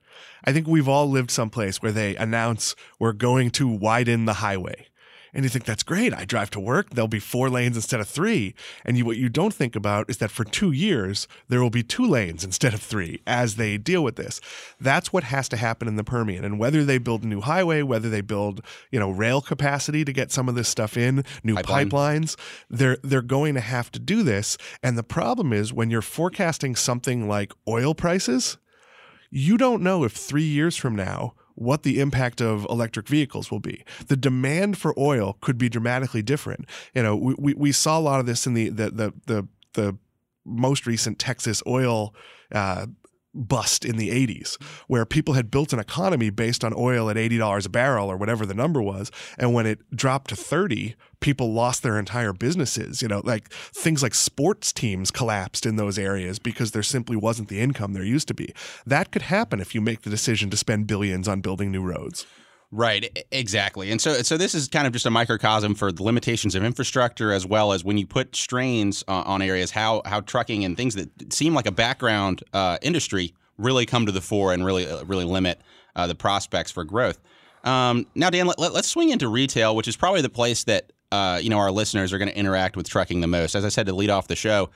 I 0.44 0.52
think 0.52 0.68
we've 0.68 0.88
all 0.88 1.10
lived 1.10 1.30
someplace 1.30 1.82
where 1.82 1.90
they 1.90 2.14
announce 2.16 2.76
we're 3.00 3.12
going 3.12 3.50
to 3.52 3.66
widen 3.66 4.26
the 4.26 4.34
highway 4.34 4.86
and 5.34 5.44
you 5.44 5.48
think 5.48 5.64
that's 5.64 5.82
great. 5.82 6.14
I 6.14 6.24
drive 6.24 6.50
to 6.50 6.60
work. 6.60 6.90
There'll 6.90 7.08
be 7.08 7.18
four 7.18 7.50
lanes 7.50 7.76
instead 7.76 8.00
of 8.00 8.08
three. 8.08 8.54
And 8.84 8.96
you, 8.96 9.04
what 9.04 9.16
you 9.16 9.28
don't 9.28 9.52
think 9.52 9.74
about 9.74 10.08
is 10.08 10.18
that 10.18 10.30
for 10.30 10.44
two 10.44 10.70
years, 10.70 11.26
there 11.48 11.60
will 11.60 11.70
be 11.70 11.82
two 11.82 12.06
lanes 12.06 12.44
instead 12.44 12.72
of 12.72 12.80
three 12.80 13.20
as 13.26 13.56
they 13.56 13.76
deal 13.76 14.04
with 14.04 14.14
this. 14.14 14.40
That's 14.80 15.12
what 15.12 15.24
has 15.24 15.48
to 15.48 15.56
happen 15.56 15.88
in 15.88 15.96
the 15.96 16.04
Permian. 16.04 16.44
And 16.44 16.58
whether 16.58 16.84
they 16.84 16.98
build 16.98 17.24
a 17.24 17.26
new 17.26 17.40
highway, 17.40 17.82
whether 17.82 18.08
they 18.08 18.20
build, 18.20 18.60
you 18.92 19.00
know, 19.00 19.10
rail 19.10 19.40
capacity 19.40 20.04
to 20.04 20.12
get 20.12 20.30
some 20.30 20.48
of 20.48 20.54
this 20.54 20.68
stuff 20.68 20.96
in, 20.96 21.24
new 21.42 21.56
Pipeline. 21.56 21.90
pipelines, 21.90 22.36
they're, 22.70 22.98
they're 23.02 23.20
going 23.20 23.54
to 23.54 23.60
have 23.60 23.90
to 23.92 23.98
do 23.98 24.22
this. 24.22 24.56
And 24.82 24.96
the 24.96 25.02
problem 25.02 25.52
is 25.52 25.72
when 25.72 25.90
you're 25.90 26.00
forecasting 26.02 26.76
something 26.76 27.28
like 27.28 27.52
oil 27.66 27.94
prices, 27.94 28.56
you 29.30 29.56
don't 29.56 29.82
know 29.82 30.04
if 30.04 30.12
three 30.12 30.44
years 30.44 30.76
from 30.76 30.94
now, 30.94 31.34
what 31.54 31.82
the 31.82 32.00
impact 32.00 32.40
of 32.40 32.66
electric 32.68 33.08
vehicles 33.08 33.50
will 33.50 33.60
be. 33.60 33.84
The 34.08 34.16
demand 34.16 34.76
for 34.78 34.94
oil 34.98 35.38
could 35.40 35.58
be 35.58 35.68
dramatically 35.68 36.22
different. 36.22 36.66
You 36.94 37.02
know, 37.02 37.16
we, 37.16 37.54
we, 37.54 37.72
saw 37.72 37.98
a 37.98 38.00
lot 38.00 38.20
of 38.20 38.26
this 38.26 38.46
in 38.46 38.54
the 38.54 38.68
the 38.68 38.90
the 38.90 39.14
the, 39.26 39.48
the 39.74 39.98
most 40.44 40.86
recent 40.86 41.18
Texas 41.18 41.62
oil 41.66 42.14
uh, 42.52 42.86
bust 43.34 43.84
in 43.84 43.96
the 43.96 44.10
80s, 44.10 44.60
where 44.86 45.04
people 45.04 45.34
had 45.34 45.50
built 45.50 45.72
an 45.72 45.78
economy 45.78 46.30
based 46.30 46.64
on 46.64 46.72
oil 46.76 47.10
at 47.10 47.16
$80 47.16 47.66
a 47.66 47.68
barrel 47.68 48.10
or 48.10 48.16
whatever 48.16 48.46
the 48.46 48.54
number 48.54 48.80
was. 48.80 49.10
And 49.38 49.52
when 49.52 49.66
it 49.66 49.80
dropped 49.94 50.30
to 50.30 50.36
30, 50.36 50.94
people 51.20 51.52
lost 51.52 51.82
their 51.82 51.98
entire 51.98 52.32
businesses. 52.32 53.02
You 53.02 53.08
know, 53.08 53.22
like 53.24 53.48
things 53.50 54.02
like 54.02 54.14
sports 54.14 54.72
teams 54.72 55.10
collapsed 55.10 55.66
in 55.66 55.76
those 55.76 55.98
areas 55.98 56.38
because 56.38 56.72
there 56.72 56.82
simply 56.82 57.16
wasn't 57.16 57.48
the 57.48 57.60
income 57.60 57.92
there 57.92 58.04
used 58.04 58.28
to 58.28 58.34
be. 58.34 58.54
That 58.86 59.10
could 59.10 59.22
happen 59.22 59.60
if 59.60 59.74
you 59.74 59.80
make 59.80 60.02
the 60.02 60.10
decision 60.10 60.50
to 60.50 60.56
spend 60.56 60.86
billions 60.86 61.26
on 61.28 61.40
building 61.40 61.72
new 61.72 61.82
roads. 61.82 62.26
Right, 62.76 63.24
exactly. 63.30 63.92
And 63.92 64.00
so 64.00 64.14
so 64.22 64.36
this 64.36 64.52
is 64.52 64.66
kind 64.66 64.84
of 64.88 64.92
just 64.92 65.06
a 65.06 65.10
microcosm 65.10 65.76
for 65.76 65.92
the 65.92 66.02
limitations 66.02 66.56
of 66.56 66.64
infrastructure 66.64 67.30
as 67.30 67.46
well 67.46 67.72
as 67.72 67.84
when 67.84 67.98
you 67.98 68.04
put 68.04 68.34
strains 68.34 69.04
on, 69.06 69.24
on 69.26 69.42
areas 69.42 69.70
how 69.70 70.02
how 70.04 70.20
trucking 70.22 70.64
and 70.64 70.76
things 70.76 70.96
that 70.96 71.32
seem 71.32 71.54
like 71.54 71.66
a 71.66 71.70
background 71.70 72.42
uh, 72.52 72.78
industry 72.82 73.32
really 73.58 73.86
come 73.86 74.06
to 74.06 74.12
the 74.12 74.20
fore 74.20 74.52
and 74.52 74.64
really 74.64 74.88
uh, 74.88 75.04
really 75.04 75.24
limit 75.24 75.60
uh, 75.94 76.08
the 76.08 76.16
prospects 76.16 76.72
for 76.72 76.82
growth. 76.82 77.20
Um, 77.62 78.08
now, 78.16 78.28
Dan, 78.28 78.46
let, 78.46 78.58
us 78.58 78.88
swing 78.88 79.10
into 79.10 79.28
retail, 79.28 79.76
which 79.76 79.86
is 79.86 79.94
probably 79.94 80.22
the 80.22 80.28
place 80.28 80.64
that 80.64 80.92
uh, 81.12 81.38
you 81.40 81.50
know 81.50 81.58
our 81.58 81.70
listeners 81.70 82.12
are 82.12 82.18
going 82.18 82.28
to 82.28 82.36
interact 82.36 82.76
with 82.76 82.88
trucking 82.88 83.20
the 83.20 83.28
most. 83.28 83.54
As 83.54 83.64
I 83.64 83.68
said 83.68 83.86
to 83.86 83.94
lead 83.94 84.10
off 84.10 84.26
the 84.26 84.34
show, 84.34 84.70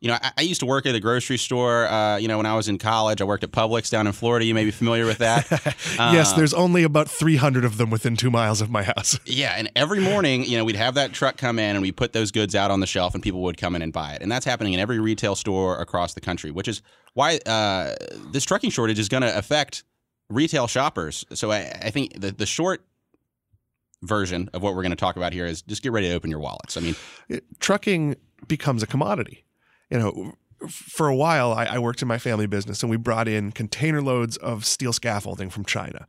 you 0.00 0.08
know, 0.08 0.14
I, 0.14 0.32
I, 0.38 0.42
used 0.42 0.60
to 0.60 0.66
work 0.66 0.86
at 0.86 0.94
a 0.94 1.00
grocery 1.00 1.38
store. 1.38 1.88
Uh, 1.88 2.18
you 2.18 2.28
know, 2.28 2.36
when 2.36 2.46
I 2.46 2.54
was 2.54 2.68
in 2.68 2.78
college, 2.78 3.20
I 3.20 3.24
worked 3.24 3.42
at 3.42 3.50
Publix 3.50 3.90
down 3.90 4.06
in 4.06 4.12
Florida. 4.12 4.46
You 4.46 4.54
may 4.54 4.64
be 4.64 4.70
familiar 4.70 5.06
with 5.06 5.18
that. 5.18 5.50
yes, 5.98 6.32
uh, 6.32 6.36
there's 6.36 6.54
only 6.54 6.84
about 6.84 7.08
300 7.08 7.64
of 7.64 7.78
them 7.78 7.90
within 7.90 8.14
two 8.14 8.30
miles 8.30 8.60
of 8.60 8.70
my 8.70 8.84
house. 8.84 9.18
Yeah, 9.38 9.54
and 9.56 9.70
every 9.76 10.00
morning, 10.00 10.44
you 10.44 10.56
know, 10.56 10.64
we'd 10.64 10.74
have 10.74 10.94
that 10.94 11.12
truck 11.12 11.36
come 11.36 11.58
in 11.58 11.76
and 11.76 11.82
we 11.82 11.92
put 11.92 12.12
those 12.12 12.32
goods 12.32 12.54
out 12.54 12.70
on 12.70 12.80
the 12.80 12.86
shelf, 12.86 13.14
and 13.14 13.22
people 13.22 13.42
would 13.42 13.56
come 13.56 13.76
in 13.76 13.82
and 13.82 13.92
buy 13.92 14.14
it. 14.14 14.22
And 14.22 14.32
that's 14.32 14.44
happening 14.44 14.72
in 14.72 14.80
every 14.80 14.98
retail 14.98 15.36
store 15.36 15.78
across 15.80 16.14
the 16.14 16.20
country, 16.20 16.50
which 16.50 16.66
is 16.66 16.82
why 17.14 17.38
uh, 17.46 17.94
this 18.32 18.44
trucking 18.44 18.70
shortage 18.70 18.98
is 18.98 19.08
going 19.08 19.22
to 19.22 19.36
affect 19.36 19.84
retail 20.28 20.66
shoppers. 20.66 21.24
So 21.34 21.52
I, 21.52 21.70
I 21.82 21.90
think 21.90 22.20
the 22.20 22.32
the 22.32 22.46
short 22.46 22.84
version 24.02 24.48
of 24.52 24.62
what 24.62 24.74
we're 24.74 24.82
going 24.82 24.90
to 24.90 24.96
talk 24.96 25.16
about 25.16 25.32
here 25.32 25.46
is 25.46 25.62
just 25.62 25.82
get 25.82 25.92
ready 25.92 26.08
to 26.08 26.14
open 26.14 26.30
your 26.30 26.40
wallets. 26.40 26.76
I 26.76 26.80
mean, 26.80 26.96
it, 27.28 27.44
trucking 27.60 28.16
becomes 28.46 28.82
a 28.82 28.86
commodity 28.86 29.44
you 29.90 29.98
know, 29.98 30.32
for 30.68 31.06
a 31.06 31.14
while, 31.14 31.52
I, 31.52 31.66
I, 31.66 31.78
worked 31.78 32.02
in 32.02 32.08
my 32.08 32.18
family 32.18 32.46
business 32.46 32.82
and 32.82 32.90
we 32.90 32.96
brought 32.96 33.28
in 33.28 33.52
container 33.52 34.02
loads 34.02 34.36
of 34.38 34.64
steel 34.64 34.92
scaffolding 34.92 35.50
from 35.50 35.64
China. 35.64 36.06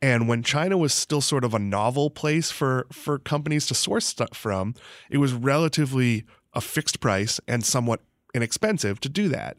And 0.00 0.26
when 0.26 0.42
China 0.42 0.78
was 0.78 0.94
still 0.94 1.20
sort 1.20 1.44
of 1.44 1.52
a 1.52 1.58
novel 1.58 2.08
place 2.08 2.50
for, 2.50 2.86
for 2.90 3.18
companies 3.18 3.66
to 3.66 3.74
source 3.74 4.06
stuff 4.06 4.34
from, 4.34 4.74
it 5.10 5.18
was 5.18 5.34
relatively 5.34 6.24
a 6.54 6.60
fixed 6.60 7.00
price 7.00 7.38
and 7.46 7.64
somewhat 7.64 8.00
inexpensive 8.34 9.00
to 9.00 9.08
do 9.08 9.28
that. 9.28 9.58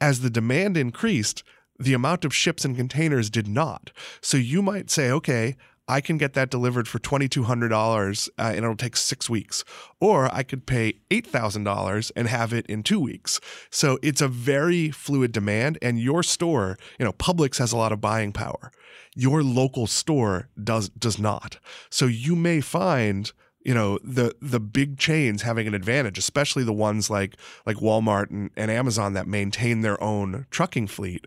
As 0.00 0.20
the 0.20 0.30
demand 0.30 0.76
increased, 0.76 1.42
the 1.78 1.94
amount 1.94 2.24
of 2.24 2.34
ships 2.34 2.64
and 2.64 2.76
containers 2.76 3.28
did 3.28 3.46
not. 3.46 3.90
So 4.20 4.36
you 4.36 4.62
might 4.62 4.90
say, 4.90 5.10
okay, 5.10 5.56
I 5.88 6.00
can 6.00 6.16
get 6.16 6.34
that 6.34 6.50
delivered 6.50 6.86
for 6.88 6.98
$2,200 6.98 8.28
uh, 8.28 8.42
and 8.42 8.58
it'll 8.58 8.76
take 8.76 8.96
six 8.96 9.28
weeks. 9.28 9.64
Or 10.00 10.32
I 10.34 10.42
could 10.42 10.66
pay 10.66 10.94
$8,000 11.10 12.12
and 12.14 12.28
have 12.28 12.52
it 12.52 12.66
in 12.66 12.82
two 12.82 13.00
weeks. 13.00 13.40
So 13.70 13.98
it's 14.02 14.20
a 14.20 14.28
very 14.28 14.90
fluid 14.90 15.32
demand. 15.32 15.78
And 15.82 16.00
your 16.00 16.22
store, 16.22 16.78
you 16.98 17.04
know, 17.04 17.12
Publix 17.12 17.58
has 17.58 17.72
a 17.72 17.76
lot 17.76 17.92
of 17.92 18.00
buying 18.00 18.32
power. 18.32 18.70
Your 19.14 19.42
local 19.42 19.86
store 19.86 20.48
does 20.62 20.88
does 20.88 21.18
not. 21.18 21.58
So 21.90 22.06
you 22.06 22.34
may 22.34 22.62
find 22.62 23.30
you 23.64 23.74
know 23.74 23.98
the 24.02 24.34
the 24.40 24.60
big 24.60 24.98
chains 24.98 25.42
having 25.42 25.66
an 25.66 25.74
advantage 25.74 26.18
especially 26.18 26.64
the 26.64 26.72
ones 26.72 27.10
like 27.10 27.36
like 27.66 27.76
Walmart 27.76 28.30
and, 28.30 28.50
and 28.56 28.70
Amazon 28.70 29.12
that 29.12 29.26
maintain 29.26 29.82
their 29.82 30.02
own 30.02 30.46
trucking 30.50 30.86
fleet 30.86 31.26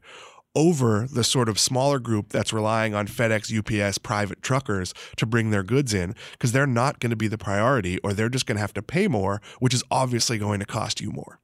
over 0.55 1.07
the 1.11 1.23
sort 1.23 1.49
of 1.49 1.59
smaller 1.59 1.99
group 1.99 2.29
that's 2.29 2.53
relying 2.53 2.93
on 2.95 3.07
FedEx, 3.07 3.51
UPS, 3.51 3.97
private 3.97 4.41
truckers 4.41 4.93
to 5.17 5.25
bring 5.25 5.51
their 5.51 5.63
goods 5.63 5.93
in 5.93 6.15
because 6.31 6.51
they're 6.51 6.65
not 6.67 6.99
going 6.99 7.09
to 7.09 7.15
be 7.15 7.27
the 7.27 7.37
priority 7.37 7.97
or 7.99 8.13
they're 8.13 8.29
just 8.29 8.45
going 8.45 8.55
to 8.55 8.61
have 8.61 8.73
to 8.73 8.81
pay 8.81 9.07
more, 9.07 9.41
which 9.59 9.73
is 9.73 9.83
obviously 9.91 10.37
going 10.37 10.59
to 10.59 10.65
cost 10.65 11.01
you 11.01 11.11
more. 11.11 11.39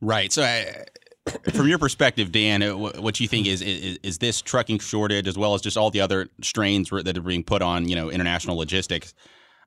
Right. 0.00 0.32
So, 0.32 0.42
I, 0.42 0.84
from 1.52 1.68
your 1.68 1.78
perspective, 1.78 2.32
Dan, 2.32 2.62
uh, 2.62 2.76
what 2.76 3.18
you 3.20 3.28
think 3.28 3.46
is, 3.46 3.62
is, 3.62 3.98
is 4.02 4.18
this 4.18 4.40
trucking 4.40 4.78
shortage, 4.78 5.26
as 5.26 5.36
well 5.36 5.54
as 5.54 5.60
just 5.60 5.76
all 5.76 5.90
the 5.90 6.00
other 6.00 6.28
strains 6.42 6.90
that 6.90 7.16
are 7.16 7.22
being 7.22 7.42
put 7.42 7.62
on, 7.62 7.88
you 7.88 7.96
know, 7.96 8.10
international 8.10 8.56
logistics, 8.56 9.14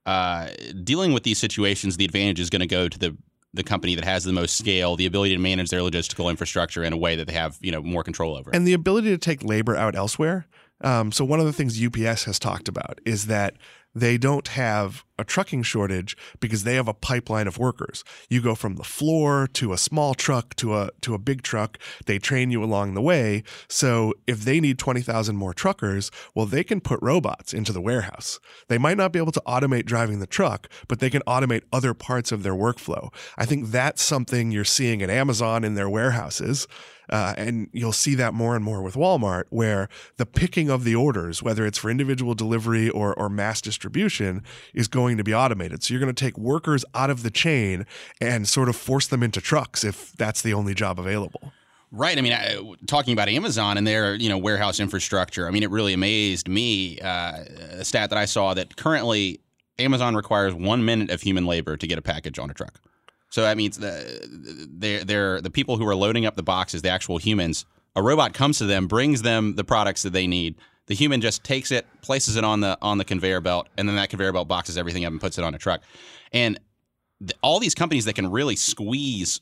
uh, 0.06 0.50
dealing 0.84 1.14
with 1.14 1.24
these 1.24 1.38
situations, 1.38 1.98
the 1.98 2.06
advantage 2.06 2.40
is 2.40 2.50
going 2.50 2.62
to 2.62 2.68
go 2.68 2.88
to 2.88 2.98
the 2.98 3.16
the 3.54 3.64
company 3.64 3.96
that 3.96 4.06
has 4.06 4.24
the 4.24 4.34
most 4.34 4.58
scale, 4.58 4.96
the 4.96 5.06
ability 5.06 5.34
to 5.34 5.42
manage 5.42 5.70
their 5.70 5.82
logistical 5.82 6.30
infrastructure 6.30 6.84
in 6.84 6.94
a 6.94 6.98
way 6.98 7.16
that 7.16 7.28
they 7.28 7.34
have 7.34 7.58
you 7.62 7.72
know 7.72 7.82
more 7.82 8.04
control 8.04 8.36
over, 8.36 8.52
and 8.52 8.68
the 8.68 8.74
ability 8.74 9.10
to 9.10 9.18
take 9.18 9.44
labor 9.44 9.76
out 9.76 9.96
elsewhere. 9.96 10.46
Um, 10.82 11.12
so 11.12 11.26
one 11.26 11.40
of 11.40 11.46
the 11.46 11.54
things 11.54 11.84
UPS 11.84 12.24
has 12.24 12.40
talked 12.40 12.70
about 12.70 13.02
is 13.06 13.28
that 13.28 13.56
they 13.96 14.18
don't 14.18 14.50
have 14.50 15.04
a 15.18 15.24
trucking 15.24 15.64
shortage 15.64 16.16
because 16.40 16.64
they 16.64 16.76
have 16.76 16.88
a 16.88 16.94
pipeline 16.94 17.48
of 17.48 17.58
workers. 17.58 18.04
You 18.30 18.42
go 18.42 18.56
from 18.56 18.76
the 18.76 18.84
floor 18.84 19.48
to 19.54 19.74
a 19.74 19.78
small 19.78 20.14
truck 20.14 20.56
to 20.58 20.76
a 20.78 20.92
to 21.02 21.14
a 21.14 21.18
big 21.18 21.42
truck. 21.42 21.78
They 22.06 22.20
train 22.20 22.52
you 22.52 22.64
along 22.64 22.94
the 22.94 23.02
way. 23.02 23.44
So 23.68 24.14
if 24.28 24.46
they 24.46 24.60
need 24.60 24.80
20,000 24.80 25.36
more 25.36 25.54
truckers, 25.54 26.12
well 26.36 26.46
they 26.46 26.64
can 26.64 26.80
put 26.80 27.02
robots 27.02 27.54
into 27.54 27.74
the 27.74 27.82
warehouse. 27.82 28.40
They 28.68 28.78
might 28.78 28.98
not 28.98 29.12
be 29.12 29.20
able 29.20 29.34
to 29.34 29.44
automate 29.46 29.86
driving 29.86 30.20
the 30.20 30.28
truck, 30.28 30.70
but 30.88 31.00
they 31.00 31.10
can 31.10 31.22
automate 31.24 31.64
other 31.74 31.94
parts 31.94 32.32
of 32.32 32.44
their 32.44 32.56
workflow. 32.56 33.14
I 33.38 33.46
think 33.46 33.68
that's 33.68 34.02
something 34.02 34.52
you're 34.52 34.64
seeing 34.64 35.02
at 35.02 35.10
Amazon 35.10 35.64
in 35.64 35.76
their 35.76 35.90
warehouses 35.90 36.68
uh, 37.10 37.34
and 37.38 37.70
you'll 37.74 37.92
see 37.92 38.16
that 38.16 38.34
more 38.34 38.56
and 38.56 38.64
more 38.64 38.82
with 38.82 38.96
Walmart, 38.96 39.46
where 39.50 39.90
the 40.18 40.26
picking 40.26 40.70
of 40.70 40.84
the 40.84 40.96
orders, 40.96 41.42
whether 41.42 41.66
it's 41.66 41.78
for 41.78 41.90
individual 41.90 42.36
delivery 42.36 42.90
or, 42.90 43.14
or 43.16 43.30
mass 43.30 43.62
distribution, 43.62 43.79
is 44.74 44.88
going 44.88 45.18
to 45.18 45.24
be 45.24 45.34
automated. 45.34 45.84
So 45.84 45.94
you're 45.94 46.02
going 46.02 46.14
to 46.14 46.26
take 46.26 46.38
workers 46.38 46.84
out 46.94 47.10
of 47.10 47.24
the 47.24 47.32
chain 47.32 47.86
and 48.20 48.48
sort 48.48 48.70
of 48.70 48.76
force 48.76 49.08
them 49.08 49.24
into 49.24 49.42
trucks 49.42 49.84
if 49.84 50.14
that's 50.14 50.42
the 50.42 50.54
only 50.54 50.74
job 50.74 51.00
available. 51.00 51.54
Right. 51.92 52.18
I 52.18 52.22
mean, 52.22 52.34
I, 52.34 52.76
talking 52.86 53.14
about 53.14 53.30
Amazon 53.30 53.78
and 53.78 53.88
their 53.88 54.14
you 54.14 54.30
know 54.30 54.38
warehouse 54.38 54.80
infrastructure. 54.80 55.48
I 55.48 55.52
mean, 55.52 55.64
it 55.64 55.72
really 55.72 55.94
amazed 55.94 56.48
me. 56.48 57.00
Uh, 57.00 57.44
a 57.72 57.86
stat 57.86 58.12
that 58.12 58.18
I 58.18 58.26
saw 58.26 58.54
that 58.54 58.76
currently 58.76 59.40
Amazon 59.80 60.16
requires 60.16 60.54
one 60.54 60.86
minute 60.86 61.10
of 61.10 61.22
human 61.22 61.46
labor 61.46 61.78
to 61.78 61.88
get 61.88 61.98
a 61.98 62.02
package 62.02 62.38
on 62.38 62.52
a 62.52 62.54
truck. 62.54 62.80
So 63.30 63.42
that 63.42 63.58
means 63.58 63.78
the 63.78 64.68
they're, 64.72 65.04
they're 65.04 65.42
the 65.42 65.50
people 65.50 65.78
who 65.78 65.88
are 65.88 65.96
loading 65.96 66.26
up 66.26 66.36
the 66.36 66.44
boxes, 66.44 66.82
the 66.82 66.90
actual 66.90 67.18
humans. 67.18 67.66
A 67.96 68.04
robot 68.04 68.34
comes 68.34 68.60
to 68.60 68.66
them, 68.66 68.88
brings 68.88 69.24
them 69.24 69.56
the 69.56 69.64
products 69.64 70.04
that 70.04 70.14
they 70.14 70.28
need. 70.28 70.56
The 70.90 70.96
human 70.96 71.22
just 71.22 71.44
takes 71.44 71.72
it, 71.72 71.86
places 72.02 72.36
it 72.36 72.44
on 72.44 72.62
the 72.62 72.78
on 72.82 72.98
the 72.98 73.06
conveyor 73.06 73.42
belt, 73.42 73.70
and 73.78 73.88
then 73.88 73.96
that 73.96 74.10
conveyor 74.10 74.34
belt 74.34 74.48
boxes 74.48 74.78
everything 74.78 75.06
up 75.06 75.12
and 75.12 75.22
puts 75.22 75.38
it 75.38 75.44
on 75.44 75.54
a 75.54 75.58
truck. 75.58 75.82
And 76.34 76.60
the, 77.22 77.34
all 77.42 77.60
these 77.60 77.76
companies 77.76 78.06
that 78.06 78.14
can 78.14 78.30
really 78.30 78.56
squeeze 78.56 79.40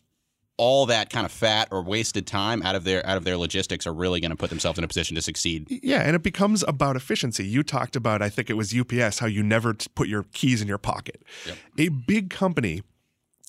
all 0.58 0.88
that 0.88 1.10
kind 1.10 1.26
of 1.26 1.32
fat 1.32 1.70
or 1.72 1.82
wasted 1.82 2.28
time 2.28 2.62
out 2.64 2.76
of 2.76 2.84
their 2.84 3.06
out 3.06 3.16
of 3.16 3.24
their 3.24 3.38
logistics 3.38 3.88
are 3.88 3.94
really 3.94 4.20
going 4.20 4.32
to 4.32 4.36
put 4.38 4.50
themselves 4.50 4.78
in 4.78 4.84
a 4.84 4.88
position 4.88 5.16
to 5.16 5.22
succeed. 5.22 5.68
Yeah, 5.70 6.02
and 6.02 6.16
it 6.16 6.24
becomes 6.24 6.64
about 6.68 6.98
efficiency. 6.98 7.46
You 7.46 7.64
talked 7.64 7.96
about 7.96 8.22
I 8.22 8.30
think 8.30 8.50
it 8.50 8.56
was 8.56 8.78
UPS 8.78 9.20
how 9.20 9.28
you 9.28 9.42
never 9.42 9.74
put 9.96 10.10
your 10.10 10.24
keys 10.34 10.62
in 10.62 10.68
your 10.68 10.78
pocket. 10.78 11.24
Yep. 11.46 11.58
A 11.78 11.90
big 11.90 12.30
company 12.30 12.84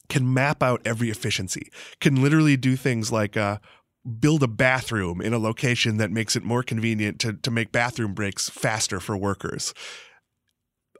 can 0.08 0.32
map 0.32 0.62
out 0.62 0.80
every 0.84 1.10
efficiency, 1.10 1.70
can 2.00 2.22
literally 2.22 2.56
do 2.56 2.76
things 2.76 3.12
like 3.12 3.36
uh, 3.36 3.58
build 4.08 4.42
a 4.42 4.48
bathroom 4.48 5.20
in 5.20 5.32
a 5.32 5.38
location 5.38 5.98
that 5.98 6.10
makes 6.10 6.36
it 6.36 6.42
more 6.42 6.62
convenient 6.62 7.18
to, 7.20 7.34
to 7.34 7.50
make 7.50 7.72
bathroom 7.72 8.14
breaks 8.14 8.48
faster 8.48 9.00
for 9.00 9.16
workers. 9.16 9.74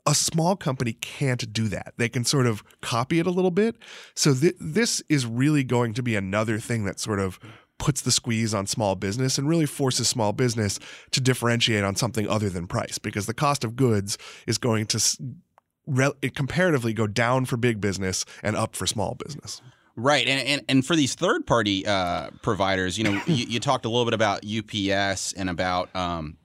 A 0.05 0.15
small 0.15 0.55
company 0.55 0.93
can't 0.93 1.51
do 1.51 1.67
that. 1.67 1.93
They 1.97 2.09
can 2.09 2.23
sort 2.23 2.47
of 2.47 2.63
copy 2.81 3.19
it 3.19 3.27
a 3.27 3.31
little 3.31 3.51
bit. 3.51 3.75
So 4.15 4.33
th- 4.33 4.55
this 4.59 5.03
is 5.09 5.25
really 5.25 5.63
going 5.63 5.93
to 5.95 6.03
be 6.03 6.15
another 6.15 6.59
thing 6.59 6.85
that 6.85 6.99
sort 6.99 7.19
of 7.19 7.39
puts 7.77 8.01
the 8.01 8.11
squeeze 8.11 8.53
on 8.53 8.67
small 8.67 8.95
business 8.95 9.37
and 9.37 9.47
really 9.47 9.65
forces 9.65 10.07
small 10.07 10.33
business 10.33 10.79
to 11.11 11.21
differentiate 11.21 11.83
on 11.83 11.95
something 11.95 12.27
other 12.27 12.49
than 12.49 12.67
price 12.67 12.97
because 12.97 13.25
the 13.25 13.33
cost 13.33 13.63
of 13.63 13.75
goods 13.75 14.17
is 14.45 14.57
going 14.57 14.85
to 14.85 14.99
re- 15.87 16.11
comparatively 16.35 16.93
go 16.93 17.07
down 17.07 17.45
for 17.45 17.57
big 17.57 17.81
business 17.81 18.25
and 18.43 18.55
up 18.55 18.75
for 18.75 18.85
small 18.85 19.15
business. 19.15 19.61
Right, 19.99 20.27
and 20.27 20.47
and, 20.47 20.61
and 20.69 20.85
for 20.85 20.95
these 20.95 21.13
third 21.13 21.45
party 21.45 21.85
uh, 21.85 22.29
providers, 22.41 22.97
you 22.97 23.03
know, 23.03 23.21
you, 23.27 23.45
you, 23.45 23.59
talked 23.59 23.85
a 23.85 23.89
little 23.89 24.05
bit 24.05 24.13
about 24.13 24.45
UPS 24.45 25.33
and 25.33 25.49
about 25.49 25.93
um, 25.95 26.37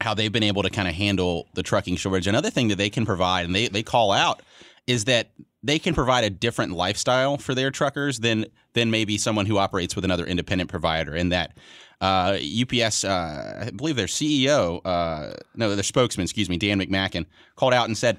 how 0.00 0.12
they've 0.12 0.32
been 0.32 0.42
able 0.42 0.62
to 0.62 0.70
kind 0.70 0.86
of 0.86 0.94
handle 0.94 1.48
the 1.54 1.62
trucking 1.62 1.96
shortage. 1.96 2.26
Another 2.26 2.50
thing 2.50 2.68
that 2.68 2.76
they 2.76 2.90
can 2.90 3.06
provide, 3.06 3.46
and 3.46 3.54
they 3.54 3.68
they 3.68 3.82
call 3.82 4.12
out, 4.12 4.42
is 4.86 5.06
that 5.06 5.30
they 5.62 5.78
can 5.78 5.94
provide 5.94 6.24
a 6.24 6.30
different 6.30 6.72
lifestyle 6.72 7.38
for 7.38 7.54
their 7.54 7.70
truckers 7.70 8.18
than 8.18 8.44
than 8.74 8.90
maybe 8.90 9.16
someone 9.16 9.46
who 9.46 9.56
operates 9.56 9.96
with 9.96 10.04
another 10.04 10.26
independent 10.26 10.68
provider. 10.68 11.14
In 11.14 11.30
that, 11.30 11.56
uh, 12.02 12.38
UPS, 12.38 13.04
uh, 13.04 13.64
I 13.66 13.70
believe 13.70 13.96
their 13.96 14.06
CEO, 14.06 14.80
uh, 14.84 15.32
no, 15.54 15.74
their 15.74 15.82
spokesman, 15.82 16.24
excuse 16.24 16.50
me, 16.50 16.58
Dan 16.58 16.78
McMackin, 16.78 17.24
called 17.56 17.72
out 17.72 17.86
and 17.86 17.96
said 17.96 18.18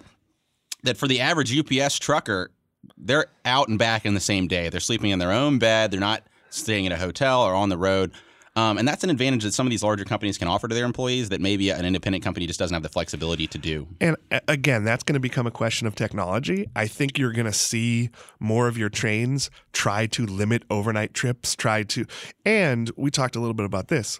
that 0.83 0.97
for 0.97 1.07
the 1.07 1.19
average 1.19 1.55
UPS 1.55 1.99
trucker, 1.99 2.51
they're 2.97 3.27
out 3.45 3.67
and 3.67 3.79
back 3.79 4.05
in 4.05 4.13
the 4.13 4.19
same 4.19 4.47
day. 4.47 4.69
They're 4.69 4.79
sleeping 4.79 5.11
in 5.11 5.19
their 5.19 5.31
own 5.31 5.59
bed. 5.59 5.91
They're 5.91 5.99
not 5.99 6.23
staying 6.49 6.85
at 6.85 6.91
a 6.91 6.97
hotel 6.97 7.41
or 7.41 7.53
on 7.53 7.69
the 7.69 7.77
road. 7.77 8.11
Um, 8.55 8.77
and 8.77 8.87
that's 8.87 9.03
an 9.03 9.09
advantage 9.09 9.43
that 9.43 9.53
some 9.53 9.65
of 9.65 9.71
these 9.71 9.81
larger 9.81 10.05
companies 10.05 10.37
can 10.37 10.47
offer 10.47 10.67
to 10.67 10.75
their 10.75 10.85
employees 10.85 11.29
that 11.29 11.41
maybe 11.41 11.71
an 11.71 11.85
independent 11.85 12.23
company 12.23 12.45
just 12.45 12.59
doesn't 12.59 12.73
have 12.73 12.83
the 12.83 12.89
flexibility 12.89 13.47
to 13.47 13.57
do. 13.57 13.87
And 13.99 14.15
again, 14.47 14.83
that's 14.83 15.03
going 15.03 15.15
to 15.15 15.19
become 15.19 15.47
a 15.47 15.51
question 15.51 15.87
of 15.87 15.95
technology. 15.95 16.69
I 16.75 16.85
think 16.85 17.17
you're 17.17 17.31
going 17.31 17.47
to 17.47 17.53
see 17.53 18.11
more 18.39 18.67
of 18.67 18.77
your 18.77 18.89
trains 18.89 19.49
try 19.71 20.05
to 20.07 20.25
limit 20.27 20.63
overnight 20.69 21.15
trips, 21.15 21.55
try 21.55 21.81
to, 21.83 22.05
and 22.45 22.91
we 22.95 23.09
talked 23.09 23.35
a 23.35 23.39
little 23.39 23.55
bit 23.55 23.65
about 23.65 23.87
this 23.87 24.19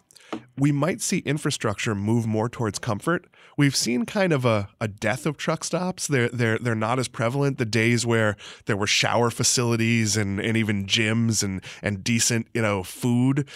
we 0.58 0.72
might 0.72 1.02
see 1.02 1.19
infrastructure 1.19 1.96
move 1.96 2.26
more 2.28 2.50
towards 2.50 2.80
comfort. 2.80 3.28
We've 3.58 3.76
seen 3.76 4.06
kind 4.06 4.32
of 4.34 4.46
a, 4.46 4.69
a 4.80 4.88
death 4.88 5.26
of 5.26 5.38
truck 5.38 5.63
stops. 5.63 6.08
They're 6.08 6.30
they're 6.30 6.58
they're 6.58 6.76
not 6.76 7.00
as 7.00 7.08
prevalent. 7.08 7.58
The 7.58 7.65
days 7.65 8.06
where 8.06 8.36
there 8.65 8.78
were 8.78 8.88
shower 8.88 9.30
facilities 9.30 10.17
and, 10.17 10.39
and 10.39 10.58
even 10.58 10.86
gyms 10.86 11.43
and 11.43 11.63
and 11.82 12.04
decent, 12.04 12.48
you 12.54 12.62
know, 12.62 12.84
food. 12.84 13.48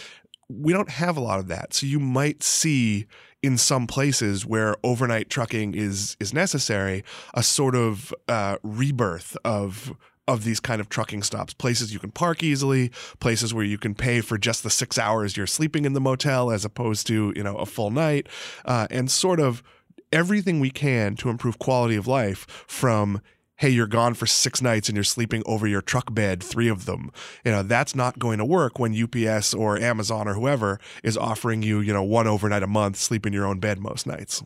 We 0.50 0.74
don't 0.74 0.90
have 0.90 1.18
a 1.18 1.22
lot 1.22 1.40
of 1.40 1.48
that. 1.48 1.74
So 1.74 1.86
you 1.86 2.00
might 2.00 2.42
see 2.42 3.06
in 3.44 3.58
some 3.58 3.86
places 3.86 4.46
where 4.46 4.76
overnight 4.84 5.30
trucking 5.30 5.76
is 5.76 6.18
is 6.20 6.34
necessary, 6.34 7.04
a 7.34 7.44
sort 7.44 7.76
of 7.76 8.14
uh, 8.28 8.58
rebirth 8.64 9.38
of 9.46 9.94
of 10.28 10.44
these 10.44 10.60
kind 10.60 10.82
of 10.82 10.90
trucking 10.90 11.24
stops. 11.24 11.54
Places 11.54 11.94
you 11.94 12.00
can 12.00 12.12
park 12.12 12.44
easily 12.44 12.92
places 13.20 13.54
where 13.54 13.64
you 13.64 13.78
can 13.78 13.96
pay 13.96 14.22
for 14.22 14.38
just 14.38 14.64
the 14.64 14.70
six 14.70 14.98
hours 14.98 15.38
you're 15.38 15.48
sleeping 15.48 15.86
in 15.86 15.94
the 15.94 16.02
motel 16.02 16.52
as 16.52 16.66
opposed 16.66 17.08
to 17.08 17.34
you 17.36 17.44
know 17.44 17.56
a 17.58 17.66
full 17.66 17.92
night. 17.92 18.28
Uh, 18.66 18.88
and 18.90 19.10
sort 19.10 19.40
of 19.40 19.64
everything 20.12 20.60
we 20.60 20.70
can 20.70 21.16
to 21.16 21.30
improve 21.30 21.60
quality 21.60 21.96
of 21.96 22.08
life 22.08 22.46
from 22.68 23.22
hey 23.58 23.70
you're 23.70 23.88
gone 23.88 24.14
for 24.14 24.26
six 24.26 24.62
nights 24.62 24.88
and 24.88 24.96
you're 24.96 25.04
sleeping 25.04 25.44
over 25.46 25.68
your 25.68 25.82
truck 25.82 26.14
bed 26.14 26.44
three 26.44 26.68
of 26.68 26.86
them. 26.86 27.12
You 27.46 27.52
know 27.52 27.64
that's 27.64 27.96
not 27.96 28.20
going 28.20 28.38
to 28.38 28.46
work 28.46 28.80
when 28.80 28.96
ups 29.02 29.54
or 29.54 29.78
amazon 29.78 30.28
or 30.28 30.34
whoever 30.34 30.80
is 31.04 31.18
offering 31.18 31.64
you 31.64 31.80
you 31.80 31.94
know 31.94 32.04
one 32.04 32.28
overnight 32.28 32.64
a 32.64 32.68
month 32.68 32.98
sleep 32.98 33.26
in 33.26 33.34
your 33.34 33.46
own 33.46 33.60
bed 33.60 33.80
most 33.80 34.06
nights. 34.06 34.44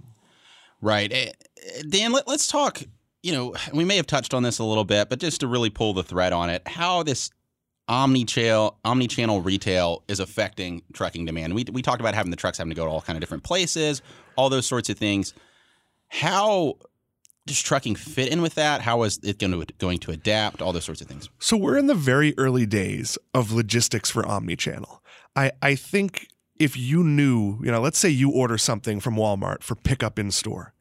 Right. 0.79 1.11
Eh, 1.11 1.31
eh, 1.77 1.81
dan 1.87 2.11
let's 2.25 2.47
talk 2.47 2.81
you 3.23 3.31
know, 3.31 3.55
we 3.73 3.85
may 3.85 3.95
have 3.97 4.07
touched 4.07 4.33
on 4.33 4.43
this 4.43 4.59
a 4.59 4.63
little 4.63 4.85
bit, 4.85 5.09
but 5.09 5.19
just 5.19 5.41
to 5.41 5.47
really 5.47 5.69
pull 5.69 5.93
the 5.93 6.03
thread 6.03 6.33
on 6.33 6.49
it, 6.49 6.67
how 6.67 7.03
this 7.03 7.29
omni-channel 7.87 8.79
omni-channel 8.85 9.41
retail 9.41 10.03
is 10.07 10.19
affecting 10.19 10.81
trucking 10.93 11.25
demand. 11.25 11.53
We 11.53 11.65
we 11.71 11.81
talked 11.81 11.99
about 11.99 12.13
having 12.13 12.31
the 12.31 12.37
trucks 12.37 12.57
having 12.57 12.71
to 12.71 12.75
go 12.75 12.85
to 12.85 12.91
all 12.91 13.01
kind 13.01 13.17
of 13.17 13.21
different 13.21 13.43
places, 13.43 14.01
all 14.35 14.49
those 14.49 14.65
sorts 14.65 14.89
of 14.89 14.97
things. 14.97 15.33
How 16.07 16.75
does 17.45 17.61
trucking 17.61 17.95
fit 17.95 18.31
in 18.31 18.41
with 18.41 18.55
that? 18.55 18.81
How 18.81 19.03
is 19.03 19.19
it 19.23 19.39
going 19.39 19.51
to 19.51 19.65
going 19.77 19.99
to 19.99 20.11
adapt? 20.11 20.61
All 20.61 20.73
those 20.73 20.85
sorts 20.85 21.01
of 21.01 21.07
things. 21.07 21.29
So 21.39 21.57
we're 21.57 21.77
in 21.77 21.87
the 21.87 21.95
very 21.95 22.33
early 22.37 22.65
days 22.65 23.17
of 23.33 23.51
logistics 23.51 24.09
for 24.09 24.25
omni-channel. 24.25 25.03
I 25.35 25.51
I 25.61 25.75
think 25.75 26.27
if 26.59 26.77
you 26.77 27.03
knew, 27.03 27.59
you 27.63 27.71
know, 27.71 27.81
let's 27.81 27.97
say 27.97 28.09
you 28.09 28.29
order 28.29 28.57
something 28.57 28.99
from 28.99 29.15
Walmart 29.15 29.63
for 29.63 29.75
pickup 29.75 30.19
in 30.19 30.29
store 30.31 30.73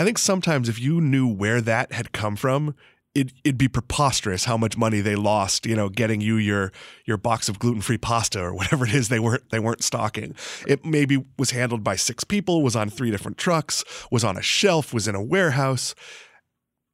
I 0.00 0.04
think 0.04 0.16
sometimes 0.16 0.70
if 0.70 0.80
you 0.80 0.98
knew 0.98 1.28
where 1.28 1.60
that 1.60 1.92
had 1.92 2.12
come 2.12 2.34
from, 2.34 2.74
it, 3.14 3.34
it'd 3.44 3.58
be 3.58 3.68
preposterous 3.68 4.46
how 4.46 4.56
much 4.56 4.78
money 4.78 5.02
they 5.02 5.14
lost, 5.14 5.66
you 5.66 5.76
know, 5.76 5.90
getting 5.90 6.22
you 6.22 6.36
your 6.36 6.72
your 7.04 7.18
box 7.18 7.50
of 7.50 7.58
gluten 7.58 7.82
free 7.82 7.98
pasta 7.98 8.40
or 8.40 8.54
whatever 8.54 8.86
it 8.86 8.94
is 8.94 9.10
they 9.10 9.18
weren't 9.18 9.50
they 9.50 9.58
weren't 9.58 9.84
stocking. 9.84 10.34
It 10.66 10.86
maybe 10.86 11.22
was 11.38 11.50
handled 11.50 11.84
by 11.84 11.96
six 11.96 12.24
people, 12.24 12.62
was 12.62 12.74
on 12.74 12.88
three 12.88 13.10
different 13.10 13.36
trucks, 13.36 13.84
was 14.10 14.24
on 14.24 14.38
a 14.38 14.42
shelf, 14.42 14.94
was 14.94 15.06
in 15.06 15.14
a 15.14 15.22
warehouse 15.22 15.94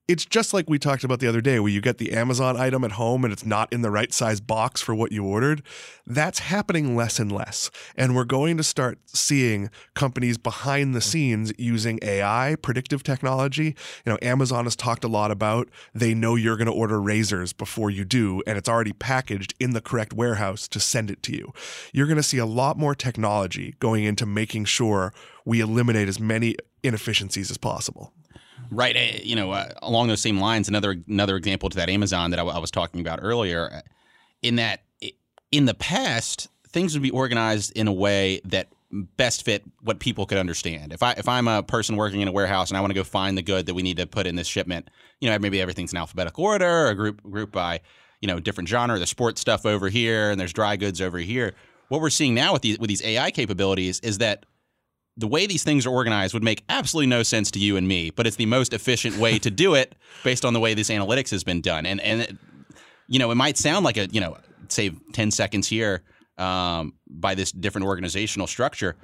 it's 0.09 0.25
just 0.25 0.55
like 0.55 0.71
we 0.71 0.79
talked 0.79 1.03
about 1.03 1.19
the 1.19 1.27
other 1.27 1.41
day 1.41 1.59
where 1.59 1.71
you 1.71 1.81
get 1.81 1.99
the 1.99 2.13
Amazon 2.13 2.57
item 2.57 2.85
at 2.85 2.93
home 2.93 3.25
and 3.25 3.33
it's 3.33 3.45
not 3.45 3.73
in 3.73 3.83
the 3.83 3.91
right 3.91 4.13
size 4.13 4.41
box 4.41 4.81
for 4.81 4.95
what 4.95 5.11
you 5.11 5.25
ordered. 5.25 5.63
That's 6.07 6.39
happening 6.39 6.95
less 6.95 7.19
and 7.19 7.33
less. 7.33 7.73
And 7.97 8.15
we're 8.15 8.25
going 8.25 8.57
to 8.57 8.63
start 8.63 9.01
seeing 9.07 9.69
companies 9.95 10.39
behind 10.39 10.95
the 10.95 11.01
scenes 11.01 11.53
using 11.59 11.99
AI, 12.03 12.57
predictive 12.63 13.03
technology. 13.03 13.75
You 14.05 14.13
know, 14.13 14.19
Amazon 14.23 14.65
has 14.65 14.77
talked 14.77 15.03
a 15.03 15.09
lot 15.09 15.33
about 15.33 15.69
they 15.93 16.15
know 16.15 16.37
you're 16.37 16.57
going 16.57 16.67
to 16.67 16.73
order 16.73 17.01
razors 17.01 17.53
before 17.53 17.91
you 17.91 18.05
do, 18.05 18.43
and 18.47 18.57
it's 18.57 18.69
already 18.69 18.93
packaged 18.93 19.55
in 19.59 19.73
the 19.73 19.81
correct 19.81 20.13
warehouse 20.13 20.69
to 20.69 20.79
send 20.79 21.11
it 21.11 21.21
to 21.25 21.33
you. 21.33 21.53
You're 21.93 22.07
going 22.07 22.17
to 22.17 22.23
see 22.23 22.39
a 22.39 22.47
lot 22.47 22.79
more 22.79 22.95
technology 22.95 23.75
going 23.81 24.05
into 24.05 24.25
making 24.25 24.67
sure 24.67 25.13
we 25.45 25.61
eliminate 25.61 26.07
as 26.07 26.21
many 26.21 26.55
inefficiencies 26.85 27.51
as 27.51 27.59
possible. 27.59 28.13
Right. 28.71 28.97
Eh, 28.97 29.21
you 29.23 29.37
know, 29.37 29.53
uh, 29.53 29.69
along 29.83 30.09
those 30.09 30.21
same 30.21 30.39
lines, 30.39 30.69
another 30.69 30.97
another 31.09 31.37
example 31.37 31.69
to 31.69 31.77
that 31.77 31.89
Amazon 31.89 32.31
that 32.31 32.39
I 32.39 32.59
was 32.59 32.71
talking 32.71 33.01
about 33.01 33.21
earlier, 33.23 33.83
in 34.43 34.57
that 34.57 34.83
in 35.53 35.65
the 35.67 35.75
past 35.75 36.49
things 36.69 36.95
would 36.95 37.03
be 37.03 37.11
organized 37.11 37.73
in 37.77 37.89
a 37.89 37.93
way 37.93 38.41
that 38.45 38.69
best 38.91 39.45
fit 39.45 39.63
what 39.81 39.99
people 39.99 40.27
could 40.27 40.39
understand. 40.39 40.93
If 40.93 41.03
I 41.03 41.13
if 41.13 41.29
I'm 41.29 41.49
a 41.49 41.63
person 41.63 41.97
working 41.97 42.21
in 42.21 42.29
a 42.29 42.33
warehouse 42.33 42.71
and 42.71 42.77
I 42.77 42.81
want 42.81 42.91
to 42.91 42.95
go 42.95 43.05
find 43.05 43.37
the 43.37 43.43
good 43.43 43.67
that 43.67 43.75
we 43.75 43.83
need 43.83 43.97
to 43.97 44.07
put 44.07 44.27
in 44.27 44.37
this 44.37 44.47
shipment, 44.47 44.89
you 45.21 45.29
know, 45.29 45.39
maybe 45.39 45.61
everything's 45.61 45.93
in 45.93 45.99
alphabetical 45.99 46.45
order, 46.45 46.89
or 46.89 46.95
group 46.95 47.23
group 47.23 47.53
by 47.53 47.81
you 48.21 48.29
know 48.29 48.41
different 48.41 48.69
genre. 48.69 48.97
There's 48.97 49.11
sports 49.11 49.41
stuff 49.41 49.67
over 49.67 49.89
here, 49.89 50.31
and 50.31 50.41
there's 50.41 50.53
dry 50.53 50.77
goods 50.77 51.01
over 51.01 51.19
here. 51.19 51.55
What 51.89 52.01
we're 52.01 52.11
seeing 52.11 52.35
now 52.35 52.53
with 52.53 52.63
these 52.63 52.79
with 52.79 52.89
these 52.89 53.03
AI 53.03 53.31
capabilities 53.31 54.01
is 54.01 54.19
that 54.19 54.47
the 55.17 55.27
way 55.27 55.47
these 55.47 55.65
things 55.65 55.87
are 55.87 55.91
organized 55.91 56.35
would 56.35 56.45
make 56.45 56.63
absolutely 56.69 57.07
no 57.07 57.23
sense 57.23 57.51
to 57.53 57.59
you 57.59 57.77
and 57.77 57.89
me, 57.89 58.11
but 58.11 58.27
it's 58.27 58.37
the 58.37 58.47
most 58.47 58.73
efficient 58.73 59.17
way 59.17 59.39
to 59.39 59.51
do 59.51 59.75
it 59.75 59.95
based 60.25 60.45
on 60.45 60.53
the 60.53 60.61
way 60.61 60.75
this 60.75 60.91
analytics 60.91 61.31
has 61.31 61.45
been 61.45 61.61
done. 61.61 61.87
And 61.87 62.01
and 62.01 62.21
it, 62.23 62.37
you 63.09 63.19
know, 63.19 63.31
it 63.31 63.37
might 63.37 63.57
sound 63.57 63.85
like 63.85 63.97
a 63.97 64.07
you 64.07 64.21
know 64.21 64.37
save 64.69 64.99
ten 65.13 65.31
seconds 65.31 65.69
here 65.69 66.03
um, 66.39 66.95
by 67.09 67.35
this 67.35 67.51
different 67.51 67.87
organizational 67.87 68.47
structure, 68.47 68.97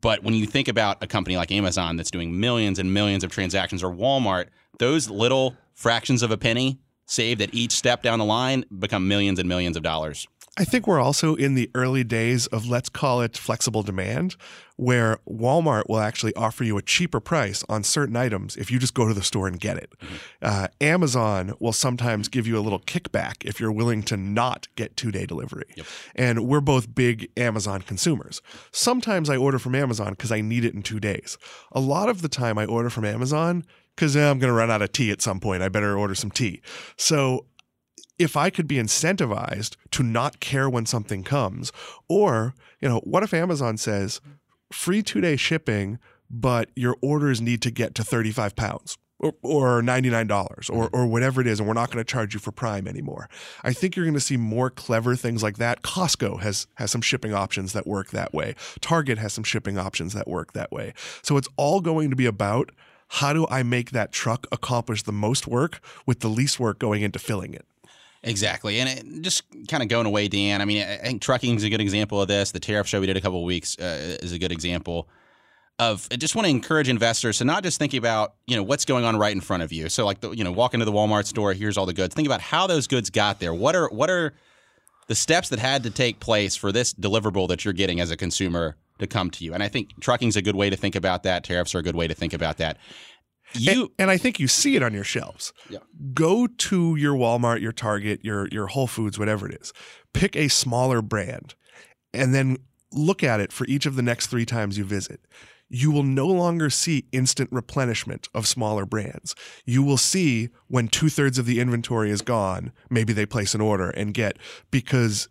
but 0.00 0.22
when 0.22 0.34
you 0.34 0.46
think 0.46 0.68
about 0.68 1.02
a 1.02 1.06
company 1.06 1.36
like 1.36 1.52
Amazon 1.52 1.96
that's 1.96 2.10
doing 2.10 2.38
millions 2.38 2.78
and 2.78 2.92
millions 2.92 3.22
of 3.24 3.30
transactions, 3.30 3.82
or 3.82 3.94
Walmart, 3.94 4.48
those 4.78 5.08
little 5.08 5.56
fractions 5.74 6.22
of 6.22 6.30
a 6.30 6.38
penny 6.38 6.78
saved 7.06 7.42
at 7.42 7.52
each 7.52 7.72
step 7.72 8.02
down 8.02 8.18
the 8.18 8.24
line 8.24 8.64
become 8.78 9.06
millions 9.06 9.38
and 9.38 9.48
millions 9.48 9.76
of 9.76 9.82
dollars. 9.82 10.26
I 10.56 10.64
think 10.64 10.86
we're 10.86 11.00
also 11.00 11.34
in 11.34 11.54
the 11.54 11.68
early 11.74 12.04
days 12.04 12.46
of 12.46 12.68
let's 12.68 12.88
call 12.88 13.20
it 13.20 13.36
flexible 13.36 13.82
demand, 13.82 14.36
where 14.76 15.18
Walmart 15.28 15.88
will 15.88 15.98
actually 15.98 16.32
offer 16.34 16.62
you 16.62 16.78
a 16.78 16.82
cheaper 16.82 17.18
price 17.18 17.64
on 17.68 17.82
certain 17.82 18.14
items 18.14 18.56
if 18.56 18.70
you 18.70 18.78
just 18.78 18.94
go 18.94 19.08
to 19.08 19.14
the 19.14 19.22
store 19.22 19.48
and 19.48 19.58
get 19.58 19.76
it. 19.76 19.92
Mm-hmm. 20.00 20.14
Uh, 20.42 20.68
Amazon 20.80 21.54
will 21.58 21.72
sometimes 21.72 22.28
give 22.28 22.46
you 22.46 22.56
a 22.56 22.60
little 22.60 22.78
kickback 22.78 23.44
if 23.44 23.58
you're 23.58 23.72
willing 23.72 24.04
to 24.04 24.16
not 24.16 24.68
get 24.76 24.96
two 24.96 25.10
day 25.10 25.26
delivery. 25.26 25.66
Yep. 25.76 25.86
And 26.14 26.46
we're 26.46 26.60
both 26.60 26.94
big 26.94 27.30
Amazon 27.36 27.82
consumers. 27.82 28.40
Sometimes 28.70 29.28
I 29.28 29.36
order 29.36 29.58
from 29.58 29.74
Amazon 29.74 30.10
because 30.10 30.30
I 30.30 30.40
need 30.40 30.64
it 30.64 30.72
in 30.72 30.82
two 30.82 31.00
days. 31.00 31.36
A 31.72 31.80
lot 31.80 32.08
of 32.08 32.22
the 32.22 32.28
time 32.28 32.58
I 32.58 32.64
order 32.64 32.90
from 32.90 33.04
Amazon 33.04 33.64
because 33.96 34.16
eh, 34.16 34.30
I'm 34.30 34.38
going 34.38 34.52
to 34.52 34.56
run 34.56 34.70
out 34.70 34.82
of 34.82 34.92
tea 34.92 35.10
at 35.10 35.22
some 35.22 35.40
point. 35.40 35.62
I 35.62 35.68
better 35.68 35.96
order 35.96 36.14
some 36.14 36.30
tea. 36.30 36.62
So 36.96 37.46
if 38.18 38.36
I 38.36 38.50
could 38.50 38.68
be 38.68 38.76
incentivized 38.76 39.76
to 39.92 40.02
not 40.02 40.40
care 40.40 40.68
when 40.68 40.86
something 40.86 41.22
comes, 41.22 41.72
or, 42.08 42.54
you 42.80 42.88
know, 42.88 43.00
what 43.00 43.22
if 43.22 43.34
Amazon 43.34 43.76
says 43.76 44.20
free 44.72 45.02
two 45.02 45.20
day 45.20 45.36
shipping, 45.36 45.98
but 46.30 46.70
your 46.74 46.96
orders 47.02 47.40
need 47.40 47.62
to 47.62 47.70
get 47.70 47.94
to 47.96 48.04
35 48.04 48.56
pounds? 48.56 48.98
Or, 49.20 49.32
or 49.42 49.80
$99 49.80 50.28
or, 50.32 50.58
mm-hmm. 50.58 50.96
or 50.96 51.06
whatever 51.06 51.40
it 51.40 51.46
is, 51.46 51.60
and 51.60 51.68
we're 51.68 51.74
not 51.74 51.90
going 51.90 52.04
to 52.04 52.12
charge 52.12 52.34
you 52.34 52.40
for 52.40 52.50
Prime 52.50 52.86
anymore. 52.86 53.28
I 53.62 53.72
think 53.72 53.94
you're 53.94 54.04
going 54.04 54.14
to 54.14 54.20
see 54.20 54.36
more 54.36 54.70
clever 54.70 55.14
things 55.14 55.42
like 55.42 55.56
that. 55.58 55.82
Costco 55.82 56.40
has 56.40 56.66
has 56.74 56.90
some 56.90 57.00
shipping 57.00 57.32
options 57.32 57.72
that 57.72 57.86
work 57.86 58.10
that 58.10 58.34
way. 58.34 58.54
Target 58.80 59.16
has 59.18 59.32
some 59.32 59.44
shipping 59.44 59.78
options 59.78 60.12
that 60.14 60.26
work 60.28 60.52
that 60.52 60.72
way. 60.72 60.92
So 61.22 61.36
it's 61.36 61.48
all 61.56 61.80
going 61.80 62.10
to 62.10 62.16
be 62.16 62.26
about 62.26 62.72
how 63.08 63.32
do 63.32 63.46
I 63.48 63.62
make 63.62 63.92
that 63.92 64.12
truck 64.12 64.46
accomplish 64.50 65.04
the 65.04 65.12
most 65.12 65.46
work 65.46 65.80
with 66.04 66.20
the 66.20 66.28
least 66.28 66.58
work 66.58 66.78
going 66.78 67.02
into 67.02 67.20
filling 67.20 67.54
it. 67.54 67.64
Exactly. 68.24 68.80
And 68.80 68.88
it, 68.88 69.22
just 69.22 69.44
kind 69.68 69.82
of 69.82 69.88
going 69.88 70.06
away, 70.06 70.28
Dan. 70.28 70.60
I 70.60 70.64
mean, 70.64 70.82
I 70.82 70.96
think 70.96 71.22
trucking 71.22 71.56
is 71.56 71.64
a 71.64 71.70
good 71.70 71.80
example 71.80 72.20
of 72.20 72.28
this. 72.28 72.50
The 72.50 72.60
tariff 72.60 72.86
show 72.86 73.00
we 73.00 73.06
did 73.06 73.16
a 73.16 73.20
couple 73.20 73.44
weeks 73.44 73.78
uh, 73.78 74.18
is 74.22 74.32
a 74.32 74.38
good 74.38 74.50
example 74.50 75.08
of 75.78 76.08
I 76.10 76.16
just 76.16 76.34
want 76.34 76.46
to 76.46 76.50
encourage 76.50 76.88
investors 76.88 77.38
to 77.38 77.44
not 77.44 77.62
just 77.62 77.78
think 77.78 77.94
about, 77.94 78.34
you 78.46 78.56
know, 78.56 78.62
what's 78.62 78.84
going 78.84 79.04
on 79.04 79.16
right 79.16 79.32
in 79.32 79.40
front 79.40 79.62
of 79.62 79.72
you. 79.72 79.88
So 79.88 80.04
like 80.04 80.20
the, 80.20 80.30
you 80.30 80.44
know, 80.44 80.52
walk 80.52 80.72
into 80.72 80.86
the 80.86 80.92
Walmart 80.92 81.26
store, 81.26 81.52
here's 81.52 81.76
all 81.76 81.86
the 81.86 81.92
goods. 81.92 82.14
Think 82.14 82.26
about 82.26 82.40
how 82.40 82.66
those 82.66 82.86
goods 82.86 83.10
got 83.10 83.40
there. 83.40 83.52
What 83.52 83.76
are 83.76 83.88
what 83.88 84.08
are 84.08 84.34
the 85.06 85.14
steps 85.14 85.48
that 85.50 85.58
had 85.58 85.82
to 85.82 85.90
take 85.90 86.20
place 86.20 86.56
for 86.56 86.72
this 86.72 86.94
deliverable 86.94 87.48
that 87.48 87.64
you're 87.64 87.74
getting 87.74 88.00
as 88.00 88.10
a 88.10 88.16
consumer 88.16 88.76
to 89.00 89.06
come 89.06 89.30
to 89.30 89.44
you? 89.44 89.52
And 89.52 89.62
I 89.62 89.68
think 89.68 89.90
trucking 90.00 90.28
is 90.28 90.36
a 90.36 90.42
good 90.42 90.56
way 90.56 90.70
to 90.70 90.76
think 90.76 90.94
about 90.94 91.24
that. 91.24 91.44
Tariffs 91.44 91.74
are 91.74 91.78
a 91.78 91.82
good 91.82 91.96
way 91.96 92.06
to 92.06 92.14
think 92.14 92.32
about 92.32 92.58
that. 92.58 92.78
You 93.56 93.82
and, 93.82 93.90
and, 93.98 94.10
I 94.10 94.16
think 94.16 94.40
you 94.40 94.48
see 94.48 94.76
it 94.76 94.82
on 94.82 94.92
your 94.92 95.04
shelves. 95.04 95.52
Yeah. 95.68 95.78
Go 96.12 96.46
to 96.46 96.96
your 96.96 97.14
Walmart, 97.14 97.60
your 97.60 97.72
Target, 97.72 98.24
your 98.24 98.48
your 98.48 98.66
Whole 98.66 98.86
Foods, 98.86 99.18
whatever 99.18 99.48
it 99.48 99.60
is. 99.60 99.72
Pick 100.12 100.36
a 100.36 100.48
smaller 100.48 101.02
brand 101.02 101.54
and 102.12 102.34
then 102.34 102.58
look 102.92 103.22
at 103.22 103.40
it 103.40 103.52
for 103.52 103.66
each 103.66 103.86
of 103.86 103.96
the 103.96 104.02
next 104.02 104.28
3 104.28 104.44
times 104.46 104.78
you 104.78 104.84
visit. 104.84 105.20
You 105.68 105.90
will 105.90 106.04
no 106.04 106.26
longer 106.26 106.70
see 106.70 107.06
instant 107.10 107.50
replenishment 107.50 108.28
of 108.34 108.46
smaller 108.46 108.86
brands. 108.86 109.34
You 109.64 109.82
will 109.82 109.96
see 109.96 110.50
when 110.68 110.86
two 110.86 111.08
thirds 111.08 111.38
of 111.38 111.46
the 111.46 111.58
inventory 111.58 112.10
is 112.10 112.22
gone, 112.22 112.72
maybe 112.90 113.12
they 113.12 113.26
place 113.26 113.54
an 113.54 113.60
order 113.60 113.90
and 113.90 114.14
get 114.14 114.36
because 114.70 115.28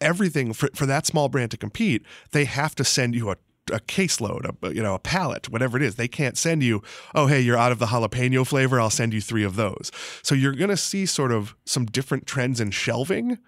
everything 0.00 0.52
for, 0.52 0.68
for 0.74 0.86
that 0.86 1.06
small 1.06 1.28
brand 1.28 1.50
to 1.52 1.56
compete, 1.56 2.04
they 2.32 2.44
have 2.44 2.74
to 2.74 2.84
send 2.84 3.14
you 3.14 3.30
a 3.30 3.36
a 3.72 3.80
caseload, 3.80 4.56
a, 4.62 4.74
you 4.74 4.82
know, 4.82 4.94
a 4.94 4.98
pallet, 4.98 5.48
whatever 5.48 5.76
it 5.76 5.82
is. 5.82 5.96
They 5.96 6.08
can't 6.08 6.38
send 6.38 6.62
you, 6.62 6.82
oh, 7.14 7.26
hey, 7.26 7.40
you're 7.40 7.56
out 7.56 7.72
of 7.72 7.78
the 7.78 7.86
jalapeno 7.86 8.46
flavor. 8.46 8.80
I'll 8.80 8.90
send 8.90 9.12
you 9.12 9.20
three 9.20 9.44
of 9.44 9.56
those. 9.56 9.90
So 10.22 10.34
you're 10.34 10.54
going 10.54 10.70
to 10.70 10.76
see 10.76 11.06
sort 11.06 11.32
of 11.32 11.54
some 11.64 11.86
different 11.86 12.26
trends 12.26 12.60
in 12.60 12.70
shelving 12.70 13.38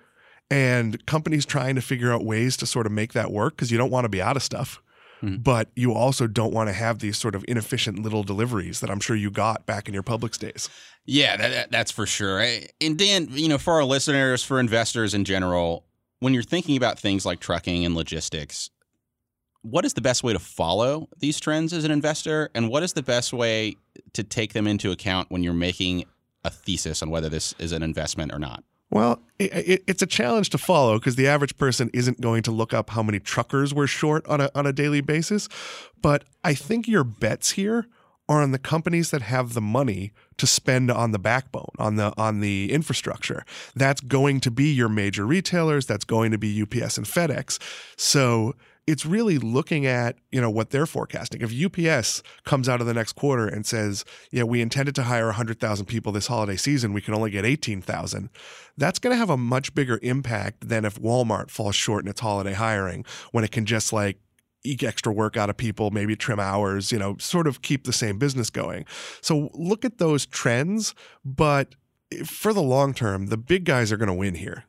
and 0.50 1.04
companies 1.06 1.44
trying 1.44 1.74
to 1.74 1.82
figure 1.82 2.12
out 2.12 2.24
ways 2.24 2.56
to 2.58 2.66
sort 2.66 2.86
of 2.86 2.92
make 2.92 3.12
that 3.12 3.30
work 3.30 3.56
because 3.56 3.70
you 3.70 3.78
don't 3.78 3.90
want 3.90 4.04
to 4.04 4.08
be 4.08 4.22
out 4.22 4.36
of 4.36 4.42
stuff. 4.42 4.82
Mm-hmm. 5.22 5.42
But 5.42 5.68
you 5.74 5.94
also 5.94 6.26
don't 6.26 6.54
want 6.54 6.68
to 6.68 6.72
have 6.72 7.00
these 7.00 7.18
sort 7.18 7.34
of 7.34 7.44
inefficient 7.48 7.98
little 7.98 8.22
deliveries 8.22 8.80
that 8.80 8.90
I'm 8.90 9.00
sure 9.00 9.16
you 9.16 9.30
got 9.30 9.66
back 9.66 9.88
in 9.88 9.94
your 9.94 10.04
Publix 10.04 10.38
days. 10.38 10.68
Yeah, 11.06 11.36
that, 11.36 11.48
that, 11.50 11.70
that's 11.72 11.90
for 11.90 12.06
sure. 12.06 12.38
And 12.80 12.96
Dan, 12.96 13.28
you 13.30 13.48
know, 13.48 13.58
for 13.58 13.74
our 13.74 13.84
listeners, 13.84 14.44
for 14.44 14.60
investors 14.60 15.14
in 15.14 15.24
general, 15.24 15.86
when 16.20 16.34
you're 16.34 16.42
thinking 16.42 16.76
about 16.76 16.98
things 16.98 17.26
like 17.26 17.40
trucking 17.40 17.84
and 17.84 17.94
logistics, 17.94 18.70
what 19.62 19.84
is 19.84 19.94
the 19.94 20.00
best 20.00 20.22
way 20.22 20.32
to 20.32 20.38
follow 20.38 21.08
these 21.18 21.40
trends 21.40 21.72
as 21.72 21.84
an 21.84 21.90
investor 21.90 22.50
and 22.54 22.68
what 22.68 22.82
is 22.82 22.92
the 22.92 23.02
best 23.02 23.32
way 23.32 23.76
to 24.12 24.22
take 24.22 24.52
them 24.52 24.66
into 24.66 24.90
account 24.90 25.30
when 25.30 25.42
you're 25.42 25.52
making 25.52 26.04
a 26.44 26.50
thesis 26.50 27.02
on 27.02 27.10
whether 27.10 27.28
this 27.28 27.54
is 27.58 27.72
an 27.72 27.82
investment 27.82 28.32
or 28.32 28.38
not? 28.38 28.62
Well, 28.90 29.20
it, 29.38 29.52
it, 29.52 29.84
it's 29.86 30.02
a 30.02 30.06
challenge 30.06 30.50
to 30.50 30.58
follow 30.58 30.98
because 30.98 31.16
the 31.16 31.28
average 31.28 31.56
person 31.58 31.90
isn't 31.92 32.20
going 32.20 32.42
to 32.44 32.50
look 32.50 32.72
up 32.72 32.90
how 32.90 33.02
many 33.02 33.20
truckers 33.20 33.74
we're 33.74 33.86
short 33.86 34.26
on 34.26 34.40
a, 34.40 34.50
on 34.54 34.66
a 34.66 34.72
daily 34.72 35.02
basis. 35.02 35.48
But 36.00 36.24
I 36.42 36.54
think 36.54 36.88
your 36.88 37.04
bets 37.04 37.52
here 37.52 37.86
are 38.30 38.42
on 38.42 38.52
the 38.52 38.58
companies 38.58 39.10
that 39.10 39.22
have 39.22 39.54
the 39.54 39.60
money 39.60 40.12
to 40.36 40.46
spend 40.46 40.90
on 40.90 41.12
the 41.12 41.18
backbone, 41.18 41.70
on 41.78 41.96
the 41.96 42.12
on 42.18 42.40
the 42.40 42.70
infrastructure. 42.72 43.44
That's 43.74 44.00
going 44.00 44.40
to 44.40 44.50
be 44.50 44.72
your 44.72 44.88
major 44.88 45.26
retailers, 45.26 45.86
that's 45.86 46.04
going 46.04 46.30
to 46.32 46.38
be 46.38 46.62
UPS 46.62 46.98
and 46.98 47.06
FedEx. 47.06 47.58
So 47.96 48.54
it's 48.88 49.04
really 49.04 49.36
looking 49.36 49.84
at 49.84 50.16
you 50.32 50.40
know 50.40 50.48
what 50.48 50.70
they're 50.70 50.86
forecasting. 50.86 51.42
If 51.42 51.52
UPS 51.52 52.22
comes 52.44 52.70
out 52.70 52.80
of 52.80 52.86
the 52.86 52.94
next 52.94 53.12
quarter 53.12 53.46
and 53.46 53.66
says, 53.66 54.02
"Yeah, 54.32 54.44
we 54.44 54.62
intended 54.62 54.94
to 54.94 55.02
hire 55.02 55.26
100,000 55.26 55.84
people 55.84 56.10
this 56.10 56.28
holiday 56.28 56.56
season, 56.56 56.94
we 56.94 57.02
can 57.02 57.12
only 57.12 57.30
get 57.30 57.44
18,000," 57.44 58.30
that's 58.78 58.98
going 58.98 59.12
to 59.12 59.18
have 59.18 59.28
a 59.28 59.36
much 59.36 59.74
bigger 59.74 60.00
impact 60.02 60.68
than 60.70 60.86
if 60.86 60.98
Walmart 60.98 61.50
falls 61.50 61.76
short 61.76 62.02
in 62.02 62.10
its 62.10 62.20
holiday 62.20 62.54
hiring 62.54 63.04
when 63.30 63.44
it 63.44 63.52
can 63.52 63.66
just 63.66 63.92
like 63.92 64.18
eke 64.64 64.82
extra 64.82 65.12
work 65.12 65.36
out 65.36 65.50
of 65.50 65.58
people, 65.58 65.90
maybe 65.90 66.16
trim 66.16 66.40
hours, 66.40 66.90
you 66.90 66.98
know, 66.98 67.14
sort 67.18 67.46
of 67.46 67.60
keep 67.60 67.84
the 67.84 67.92
same 67.92 68.18
business 68.18 68.48
going. 68.48 68.86
So 69.20 69.50
look 69.52 69.84
at 69.84 69.98
those 69.98 70.24
trends, 70.24 70.94
but 71.26 71.74
eh, 72.10 72.24
for 72.24 72.54
the 72.54 72.62
long 72.62 72.94
term, 72.94 73.26
the 73.26 73.36
big 73.36 73.64
guys 73.64 73.92
are 73.92 73.98
going 73.98 74.08
to 74.08 74.14
win 74.14 74.34
here. 74.34 74.64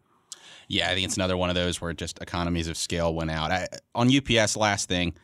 Yeah, 0.69 0.89
I 0.89 0.93
think 0.93 1.05
it's 1.05 1.17
another 1.17 1.35
one 1.35 1.49
of 1.49 1.55
those 1.55 1.81
where 1.81 1.91
just 1.93 2.21
economies 2.21 2.67
of 2.67 2.77
scale 2.77 3.13
went 3.13 3.31
out. 3.31 3.51
I, 3.51 3.67
on 3.95 4.09
UPS, 4.15 4.55
last 4.55 4.87
thing, 4.87 5.15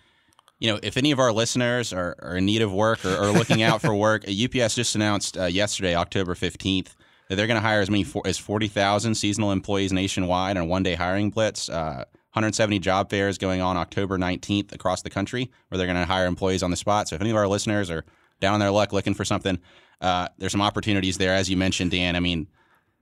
you 0.59 0.71
know, 0.71 0.79
if 0.81 0.97
any 0.97 1.11
of 1.11 1.19
our 1.19 1.31
listeners 1.31 1.93
are, 1.93 2.15
are 2.19 2.37
in 2.37 2.45
need 2.45 2.63
of 2.63 2.73
work 2.73 3.05
or, 3.05 3.15
or 3.15 3.27
looking 3.31 3.61
out 3.61 3.79
for 3.79 3.93
work, 3.95 4.23
UPS 4.27 4.75
just 4.75 4.95
announced 4.95 5.37
uh, 5.37 5.45
yesterday, 5.45 5.95
October 5.95 6.33
15th, 6.33 6.95
that 7.29 7.35
they're 7.35 7.47
going 7.47 7.61
to 7.61 7.65
hire 7.65 7.81
as 7.81 7.89
many 7.91 8.03
for, 8.03 8.23
as 8.25 8.39
40,000 8.39 9.13
seasonal 9.13 9.51
employees 9.51 9.93
nationwide 9.93 10.57
on 10.57 10.63
a 10.63 10.65
one 10.65 10.83
day 10.83 10.95
hiring 10.95 11.29
blitz. 11.29 11.69
Uh, 11.69 12.05
170 12.33 12.79
job 12.79 13.09
fairs 13.09 13.37
going 13.37 13.61
on 13.61 13.77
October 13.77 14.17
19th 14.17 14.73
across 14.73 15.03
the 15.03 15.09
country 15.09 15.51
where 15.69 15.77
they're 15.77 15.87
going 15.87 15.97
to 15.97 16.05
hire 16.05 16.25
employees 16.25 16.63
on 16.63 16.71
the 16.71 16.75
spot. 16.75 17.07
So 17.07 17.15
if 17.15 17.21
any 17.21 17.29
of 17.29 17.37
our 17.37 17.47
listeners 17.47 17.89
are 17.89 18.03
down 18.41 18.55
on 18.55 18.59
their 18.59 18.71
luck 18.71 18.91
looking 18.91 19.13
for 19.13 19.23
something, 19.23 19.57
uh, 20.01 20.27
there's 20.37 20.51
some 20.51 20.61
opportunities 20.61 21.17
there. 21.17 21.33
As 21.33 21.49
you 21.49 21.55
mentioned, 21.55 21.91
Dan, 21.91 22.15
I 22.15 22.19
mean, 22.19 22.47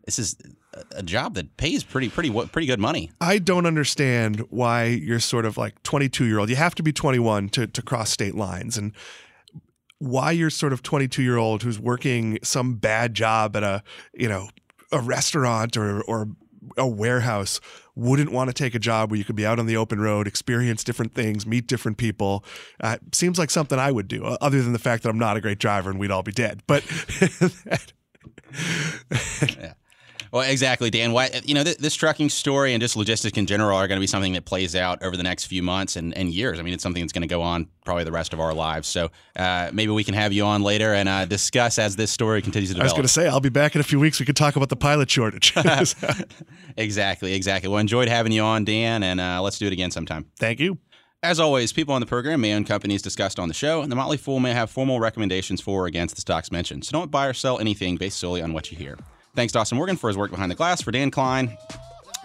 this 0.04 0.20
is 0.20 0.36
a 0.92 1.04
job 1.04 1.36
that 1.36 1.56
pays 1.58 1.84
pretty 1.84 2.10
pretty 2.10 2.30
pretty 2.48 2.68
good 2.68 2.80
money. 2.80 3.12
I 3.22 3.40
don't 3.40 3.66
understand 3.66 4.42
why 4.50 4.86
you're 4.86 5.20
sort 5.20 5.46
of 5.46 5.58
like 5.58 5.82
22 5.84 6.26
year 6.26 6.40
old. 6.40 6.50
You 6.50 6.56
have 6.56 6.76
to 6.76 6.84
be 6.84 6.92
21 6.92 7.50
to 7.50 7.68
to 7.68 7.82
cross 7.82 8.10
state 8.10 8.36
lines, 8.36 8.78
and 8.78 8.94
why 10.00 10.32
you're 10.32 10.50
sort 10.50 10.74
of 10.74 10.84
22 10.84 11.24
year 11.24 11.38
old 11.38 11.64
who's 11.64 11.80
working 11.80 12.38
some 12.44 12.76
bad 12.76 13.14
job 13.14 13.56
at 13.56 13.64
a 13.64 13.84
you 14.14 14.28
know 14.28 14.50
a 14.92 15.00
restaurant 15.00 15.78
or 15.78 16.02
or 16.02 16.28
a 16.78 16.88
warehouse 16.88 17.60
wouldn't 17.96 18.32
want 18.32 18.50
to 18.50 18.54
take 18.54 18.74
a 18.74 18.80
job 18.80 19.12
where 19.12 19.18
you 19.18 19.24
could 19.24 19.36
be 19.36 19.46
out 19.46 19.60
on 19.60 19.68
the 19.68 19.78
open 19.78 20.02
road, 20.02 20.28
experience 20.28 20.84
different 20.84 21.14
things, 21.14 21.46
meet 21.46 21.68
different 21.68 21.98
people. 21.98 22.44
Uh, 22.82 22.98
seems 23.14 23.38
like 23.38 23.52
something 23.52 23.78
I 23.78 23.92
would 23.92 24.08
do, 24.08 24.24
other 24.24 24.62
than 24.62 24.74
the 24.74 24.80
fact 24.80 25.04
that 25.04 25.10
I'm 25.10 25.20
not 25.20 25.38
a 25.38 25.42
great 25.42 25.60
driver 25.60 25.92
and 25.92 26.00
we'd 26.00 26.10
all 26.10 26.24
be 26.24 26.32
dead. 26.32 26.64
But 26.66 26.84
yeah. 29.60 29.74
Well, 30.34 30.50
exactly, 30.50 30.90
Dan. 30.90 31.12
Why, 31.12 31.30
you 31.46 31.54
know, 31.54 31.64
th- 31.64 31.78
this 31.78 31.94
trucking 31.94 32.30
story 32.30 32.74
and 32.74 32.82
just 32.82 32.96
logistics 32.96 33.38
in 33.38 33.46
general 33.46 33.78
are 33.78 33.88
going 33.88 33.98
to 33.98 34.02
be 34.02 34.08
something 34.08 34.34
that 34.34 34.46
plays 34.46 34.76
out 34.76 35.04
over 35.04 35.16
the 35.16 35.22
next 35.22 35.46
few 35.46 35.62
months 35.62 35.96
and, 35.96 36.12
and 36.18 36.32
years. 36.32 36.60
I 36.60 36.64
mean, 36.64 36.74
it's 36.74 36.82
something 36.82 37.04
that's 37.04 37.14
going 37.14 37.22
to 37.22 37.28
go 37.28 37.44
on 37.44 37.68
probably 37.86 38.04
the 38.04 38.12
rest 38.12 38.34
of 38.34 38.40
our 38.40 38.52
lives. 38.52 38.88
So 38.88 39.12
uh, 39.36 39.70
maybe 39.72 39.92
we 39.92 40.04
can 40.04 40.16
have 40.16 40.34
you 40.34 40.44
on 40.44 40.64
later 40.64 40.92
and 40.92 41.08
uh, 41.08 41.26
discuss 41.26 41.78
as 41.78 41.98
this 41.98 42.10
story 42.10 42.42
continues 42.42 42.72
to 42.72 42.74
develop. 42.74 42.86
I 42.86 42.94
was 42.94 42.94
going 42.94 43.04
to 43.04 43.14
say, 43.14 43.28
I'll 43.28 43.42
be 43.42 43.50
back 43.50 43.76
in 43.76 43.82
a 43.82 43.84
few 43.84 44.00
weeks. 44.00 44.20
We 44.20 44.26
could 44.26 44.36
talk 44.36 44.56
about 44.56 44.70
the 44.70 44.76
pilot 44.76 45.12
shortage. 45.12 45.54
exactly, 46.78 47.36
exactly. 47.36 47.70
Well, 47.70 47.78
enjoyed 47.78 48.08
having 48.08 48.32
you 48.32 48.42
on, 48.42 48.66
Dan, 48.66 49.04
and 49.04 49.22
uh, 49.22 49.40
let's 49.40 49.60
do 49.60 49.68
it 49.68 49.74
again 49.74 49.92
sometime. 49.92 50.26
Thank 50.40 50.60
you. 50.60 50.80
As 51.22 51.40
always, 51.40 51.72
people 51.72 51.94
on 51.94 52.02
the 52.02 52.08
program 52.08 52.42
may 52.42 52.56
own 52.56 52.66
companies 52.66 53.04
discussed 53.04 53.38
on 53.38 53.50
the 53.50 53.54
show, 53.54 53.84
and 53.84 53.92
the 53.92 53.96
Motley 53.96 54.18
Fool 54.18 54.40
may 54.40 54.54
have 54.54 54.72
formal 54.72 55.00
recommendations 55.00 55.62
for 55.62 55.84
or 55.84 55.86
against 55.86 56.16
the 56.16 56.22
stocks 56.22 56.52
mentioned. 56.52 56.86
So 56.86 56.92
don't 56.92 57.12
buy 57.12 57.28
or 57.28 57.34
sell 57.34 57.60
anything 57.60 57.98
based 57.98 58.18
solely 58.18 58.42
on 58.42 58.52
what 58.52 58.72
you 58.72 58.78
hear. 58.80 58.98
Thanks 59.36 59.52
to 59.54 59.60
Austin 59.60 59.78
Morgan 59.78 59.96
for 59.96 60.10
his 60.10 60.18
work 60.18 60.30
behind 60.30 60.52
the 60.52 60.56
glass. 60.56 60.82
For 60.84 60.92
Dan 60.92 61.10
Kline, 61.10 61.58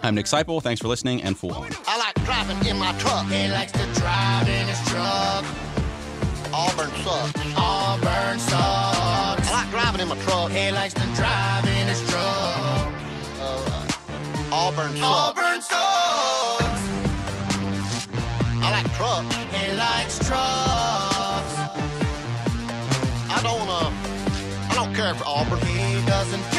I'm 0.03 0.13
Nick 0.13 0.27
Sciple. 0.27 0.61
Thanks 0.61 0.79
for 0.79 0.87
listening 0.87 1.23
and 1.23 1.35
Fool 1.35 1.53
On. 1.53 1.71
I 1.87 1.97
like 1.97 2.13
driving 2.23 2.67
in 2.67 2.77
my 2.77 2.91
truck. 2.99 3.25
He 3.25 3.47
likes 3.49 3.71
to 3.71 3.85
drive 3.95 4.47
in 4.47 4.67
his 4.67 4.79
truck. 4.87 5.43
Auburn 6.53 6.91
sucks. 7.03 7.33
Auburn 7.57 8.39
sucks. 8.39 9.49
I 9.49 9.51
like 9.51 9.69
driving 9.71 10.01
in 10.01 10.07
my 10.07 10.17
truck. 10.19 10.51
He 10.51 10.71
likes 10.71 10.93
to 10.93 11.01
drive 11.15 11.65
in 11.65 11.87
his 11.87 12.07
truck. 12.11 12.93
Uh, 13.41 13.87
Auburn 14.51 14.91
sucks. 14.95 15.01
Auburn 15.01 15.61
sucks. 15.61 16.81
I 18.61 18.69
like 18.71 18.93
trucks. 18.93 19.35
He 19.55 19.71
likes 19.75 20.19
trucks. 20.27 21.55
I 23.31 23.39
don't 23.41 23.67
uh, 23.67 23.91
I 24.69 24.75
don't 24.75 24.93
care 24.93 25.15
for 25.15 25.23
Auburn. 25.25 25.59
He 25.65 26.05
doesn't 26.05 26.43
care. 26.51 26.58